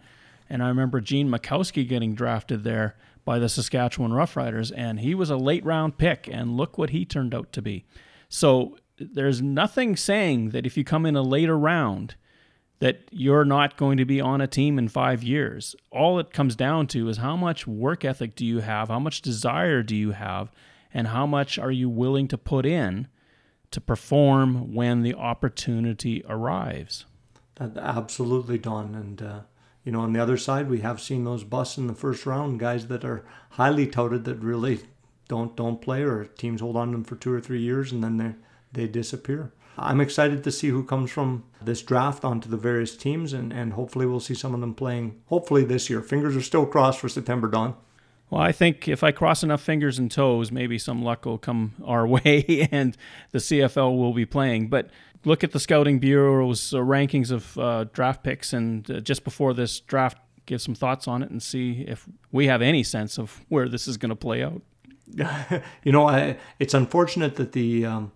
And 0.48 0.62
I 0.62 0.68
remember 0.68 1.02
Gene 1.02 1.28
Makowski 1.28 1.86
getting 1.86 2.14
drafted 2.14 2.64
there 2.64 2.96
by 3.26 3.38
the 3.38 3.50
Saskatchewan 3.50 4.12
Roughriders, 4.12 4.72
and 4.74 5.00
he 5.00 5.14
was 5.14 5.28
a 5.28 5.36
late 5.36 5.64
round 5.66 5.98
pick, 5.98 6.26
and 6.26 6.56
look 6.56 6.78
what 6.78 6.88
he 6.88 7.04
turned 7.04 7.34
out 7.34 7.52
to 7.52 7.60
be. 7.60 7.84
So 8.30 8.78
there's 9.12 9.42
nothing 9.42 9.96
saying 9.96 10.50
that 10.50 10.66
if 10.66 10.76
you 10.76 10.84
come 10.84 11.06
in 11.06 11.16
a 11.16 11.22
later 11.22 11.58
round, 11.58 12.14
that 12.78 13.00
you're 13.10 13.44
not 13.44 13.76
going 13.76 13.96
to 13.96 14.04
be 14.04 14.20
on 14.20 14.40
a 14.40 14.46
team 14.46 14.78
in 14.78 14.88
five 14.88 15.22
years. 15.22 15.76
All 15.90 16.18
it 16.18 16.32
comes 16.32 16.56
down 16.56 16.88
to 16.88 17.08
is 17.08 17.18
how 17.18 17.36
much 17.36 17.66
work 17.66 18.04
ethic 18.04 18.34
do 18.34 18.44
you 18.44 18.58
have, 18.60 18.88
how 18.88 18.98
much 18.98 19.22
desire 19.22 19.82
do 19.82 19.94
you 19.94 20.10
have, 20.10 20.50
and 20.92 21.08
how 21.08 21.26
much 21.26 21.58
are 21.58 21.70
you 21.70 21.88
willing 21.88 22.28
to 22.28 22.38
put 22.38 22.66
in 22.66 23.08
to 23.70 23.80
perform 23.80 24.74
when 24.74 25.02
the 25.02 25.14
opportunity 25.14 26.22
arrives. 26.28 27.06
That, 27.54 27.76
absolutely, 27.78 28.58
Don. 28.58 28.94
And, 28.94 29.22
uh, 29.22 29.40
you 29.84 29.92
know, 29.92 30.00
on 30.00 30.12
the 30.12 30.20
other 30.20 30.36
side, 30.36 30.68
we 30.68 30.80
have 30.80 31.00
seen 31.00 31.24
those 31.24 31.44
busts 31.44 31.78
in 31.78 31.86
the 31.86 31.94
first 31.94 32.26
round, 32.26 32.60
guys 32.60 32.88
that 32.88 33.04
are 33.04 33.24
highly 33.50 33.86
touted 33.86 34.24
that 34.24 34.36
really 34.36 34.80
don't 35.28 35.56
don't 35.56 35.80
play 35.80 36.02
or 36.02 36.24
teams 36.24 36.60
hold 36.60 36.76
on 36.76 36.88
to 36.88 36.92
them 36.92 37.04
for 37.04 37.16
two 37.16 37.32
or 37.32 37.40
three 37.40 37.60
years 37.60 37.90
and 37.90 38.04
then 38.04 38.18
they 38.18 38.34
they 38.72 38.86
disappear. 38.86 39.52
I'm 39.78 40.00
excited 40.00 40.44
to 40.44 40.52
see 40.52 40.68
who 40.68 40.84
comes 40.84 41.10
from 41.10 41.44
this 41.62 41.82
draft 41.82 42.24
onto 42.24 42.48
the 42.48 42.56
various 42.56 42.96
teams, 42.96 43.32
and, 43.32 43.52
and 43.52 43.72
hopefully 43.72 44.06
we'll 44.06 44.20
see 44.20 44.34
some 44.34 44.54
of 44.54 44.60
them 44.60 44.74
playing, 44.74 45.20
hopefully 45.26 45.64
this 45.64 45.88
year. 45.88 46.02
Fingers 46.02 46.36
are 46.36 46.42
still 46.42 46.66
crossed 46.66 47.00
for 47.00 47.08
September, 47.08 47.48
Don. 47.48 47.74
Well, 48.28 48.40
I 48.40 48.52
think 48.52 48.88
if 48.88 49.02
I 49.02 49.12
cross 49.12 49.42
enough 49.42 49.60
fingers 49.60 49.98
and 49.98 50.10
toes, 50.10 50.50
maybe 50.50 50.78
some 50.78 51.02
luck 51.02 51.26
will 51.26 51.38
come 51.38 51.74
our 51.84 52.06
way 52.06 52.68
and 52.72 52.96
the 53.30 53.38
CFL 53.38 53.96
will 53.96 54.14
be 54.14 54.24
playing. 54.24 54.68
But 54.68 54.88
look 55.24 55.44
at 55.44 55.52
the 55.52 55.60
Scouting 55.60 55.98
Bureau's 55.98 56.72
uh, 56.72 56.78
rankings 56.78 57.30
of 57.30 57.58
uh, 57.58 57.84
draft 57.92 58.22
picks, 58.22 58.52
and 58.52 58.90
uh, 58.90 59.00
just 59.00 59.24
before 59.24 59.54
this 59.54 59.80
draft, 59.80 60.18
give 60.46 60.60
some 60.60 60.74
thoughts 60.74 61.06
on 61.06 61.22
it 61.22 61.30
and 61.30 61.42
see 61.42 61.84
if 61.86 62.08
we 62.30 62.46
have 62.46 62.62
any 62.62 62.82
sense 62.82 63.18
of 63.18 63.44
where 63.48 63.68
this 63.68 63.86
is 63.86 63.96
going 63.96 64.10
to 64.10 64.16
play 64.16 64.42
out. 64.42 64.62
you 65.84 65.92
know, 65.92 66.08
I, 66.08 66.36
it's 66.58 66.74
unfortunate 66.74 67.36
that 67.36 67.52
the 67.52 67.84
um, 67.84 68.12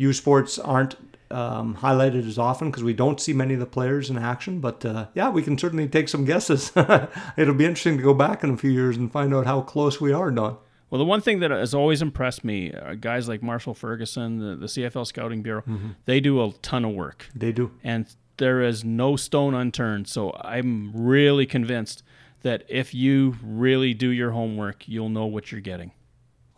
U 0.00 0.14
Sports 0.14 0.58
aren't 0.58 0.96
um, 1.30 1.76
highlighted 1.76 2.26
as 2.26 2.38
often 2.38 2.70
because 2.70 2.82
we 2.82 2.94
don't 2.94 3.20
see 3.20 3.34
many 3.34 3.52
of 3.52 3.60
the 3.60 3.66
players 3.66 4.08
in 4.08 4.16
action. 4.16 4.58
But 4.58 4.84
uh, 4.84 5.08
yeah, 5.14 5.28
we 5.28 5.42
can 5.42 5.58
certainly 5.58 5.86
take 5.88 6.08
some 6.08 6.24
guesses. 6.24 6.72
It'll 7.36 7.54
be 7.54 7.66
interesting 7.66 7.98
to 7.98 8.02
go 8.02 8.14
back 8.14 8.42
in 8.42 8.50
a 8.50 8.56
few 8.56 8.70
years 8.70 8.96
and 8.96 9.12
find 9.12 9.34
out 9.34 9.44
how 9.44 9.60
close 9.60 10.00
we 10.00 10.10
are, 10.10 10.30
Don. 10.30 10.56
Well, 10.88 10.98
the 10.98 11.04
one 11.04 11.20
thing 11.20 11.40
that 11.40 11.50
has 11.50 11.74
always 11.74 12.00
impressed 12.00 12.44
me, 12.44 12.72
uh, 12.72 12.94
guys 12.94 13.28
like 13.28 13.42
Marshall 13.42 13.74
Ferguson, 13.74 14.38
the, 14.38 14.56
the 14.56 14.66
CFL 14.66 15.06
Scouting 15.06 15.42
Bureau, 15.42 15.60
mm-hmm. 15.60 15.90
they 16.06 16.18
do 16.18 16.42
a 16.42 16.50
ton 16.62 16.84
of 16.84 16.92
work. 16.92 17.28
They 17.34 17.52
do. 17.52 17.70
And 17.84 18.06
there 18.38 18.62
is 18.62 18.82
no 18.82 19.16
stone 19.16 19.54
unturned. 19.54 20.08
So 20.08 20.32
I'm 20.40 20.92
really 20.94 21.44
convinced 21.44 22.02
that 22.40 22.64
if 22.68 22.94
you 22.94 23.36
really 23.42 23.92
do 23.92 24.08
your 24.08 24.30
homework, 24.30 24.88
you'll 24.88 25.10
know 25.10 25.26
what 25.26 25.52
you're 25.52 25.60
getting. 25.60 25.92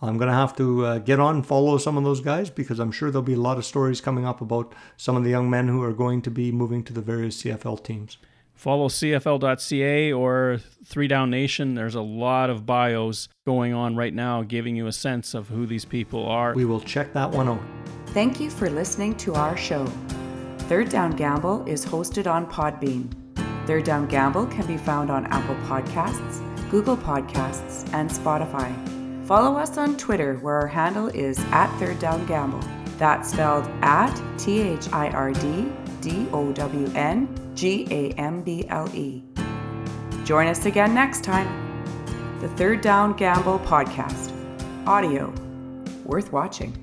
I'm 0.02 0.18
going 0.18 0.28
to 0.28 0.34
have 0.34 0.56
to 0.56 0.84
uh, 0.84 0.98
get 0.98 1.20
on 1.20 1.36
and 1.36 1.46
follow 1.46 1.78
some 1.78 1.96
of 1.96 2.02
those 2.02 2.20
guys 2.20 2.50
because 2.50 2.80
I'm 2.80 2.90
sure 2.90 3.10
there'll 3.10 3.22
be 3.22 3.34
a 3.34 3.40
lot 3.40 3.56
of 3.56 3.64
stories 3.64 4.00
coming 4.00 4.26
up 4.26 4.40
about 4.40 4.74
some 4.96 5.16
of 5.16 5.22
the 5.22 5.30
young 5.30 5.48
men 5.48 5.68
who 5.68 5.82
are 5.82 5.92
going 5.92 6.22
to 6.22 6.30
be 6.30 6.50
moving 6.50 6.82
to 6.84 6.92
the 6.92 7.00
various 7.00 7.42
CFL 7.42 7.84
teams. 7.84 8.18
Follow 8.54 8.88
CFL.ca 8.88 10.12
or 10.12 10.60
Three 10.84 11.08
Down 11.08 11.30
Nation. 11.30 11.74
There's 11.74 11.94
a 11.94 12.02
lot 12.02 12.50
of 12.50 12.66
bios 12.66 13.28
going 13.46 13.72
on 13.72 13.96
right 13.96 14.12
now 14.12 14.42
giving 14.42 14.76
you 14.76 14.86
a 14.86 14.92
sense 14.92 15.34
of 15.34 15.48
who 15.48 15.66
these 15.66 15.84
people 15.84 16.26
are. 16.28 16.54
We 16.54 16.64
will 16.64 16.80
check 16.80 17.12
that 17.12 17.30
one 17.30 17.48
out. 17.48 17.62
Thank 18.06 18.40
you 18.40 18.50
for 18.50 18.68
listening 18.68 19.16
to 19.18 19.34
our 19.34 19.56
show. 19.56 19.86
Third 20.68 20.90
Down 20.90 21.12
Gamble 21.12 21.64
is 21.66 21.84
hosted 21.84 22.30
on 22.30 22.46
Podbean. 22.46 23.10
Third 23.66 23.84
Down 23.84 24.06
Gamble 24.06 24.46
can 24.46 24.66
be 24.66 24.76
found 24.76 25.10
on 25.10 25.26
Apple 25.26 25.56
Podcasts, 25.66 26.70
Google 26.70 26.96
Podcasts, 26.96 27.92
and 27.92 28.10
Spotify. 28.10 29.01
Follow 29.24 29.56
us 29.56 29.78
on 29.78 29.96
Twitter 29.96 30.34
where 30.36 30.56
our 30.56 30.66
handle 30.66 31.06
is 31.08 31.38
at 31.50 31.74
Third 31.78 31.98
Down 31.98 32.26
Gamble. 32.26 32.60
That's 32.98 33.30
spelled 33.30 33.66
at 33.82 34.12
T 34.38 34.60
H 34.60 34.88
I 34.92 35.10
R 35.10 35.32
D 35.32 35.72
D 36.00 36.26
O 36.32 36.52
W 36.52 36.92
N 36.94 37.28
G 37.54 37.86
A 37.90 38.10
M 38.12 38.42
B 38.42 38.66
L 38.68 38.88
E. 38.94 39.22
Join 40.24 40.48
us 40.48 40.66
again 40.66 40.92
next 40.94 41.22
time. 41.24 41.48
The 42.40 42.48
Third 42.48 42.80
Down 42.80 43.12
Gamble 43.14 43.60
Podcast. 43.60 44.32
Audio 44.86 45.32
worth 46.04 46.32
watching. 46.32 46.81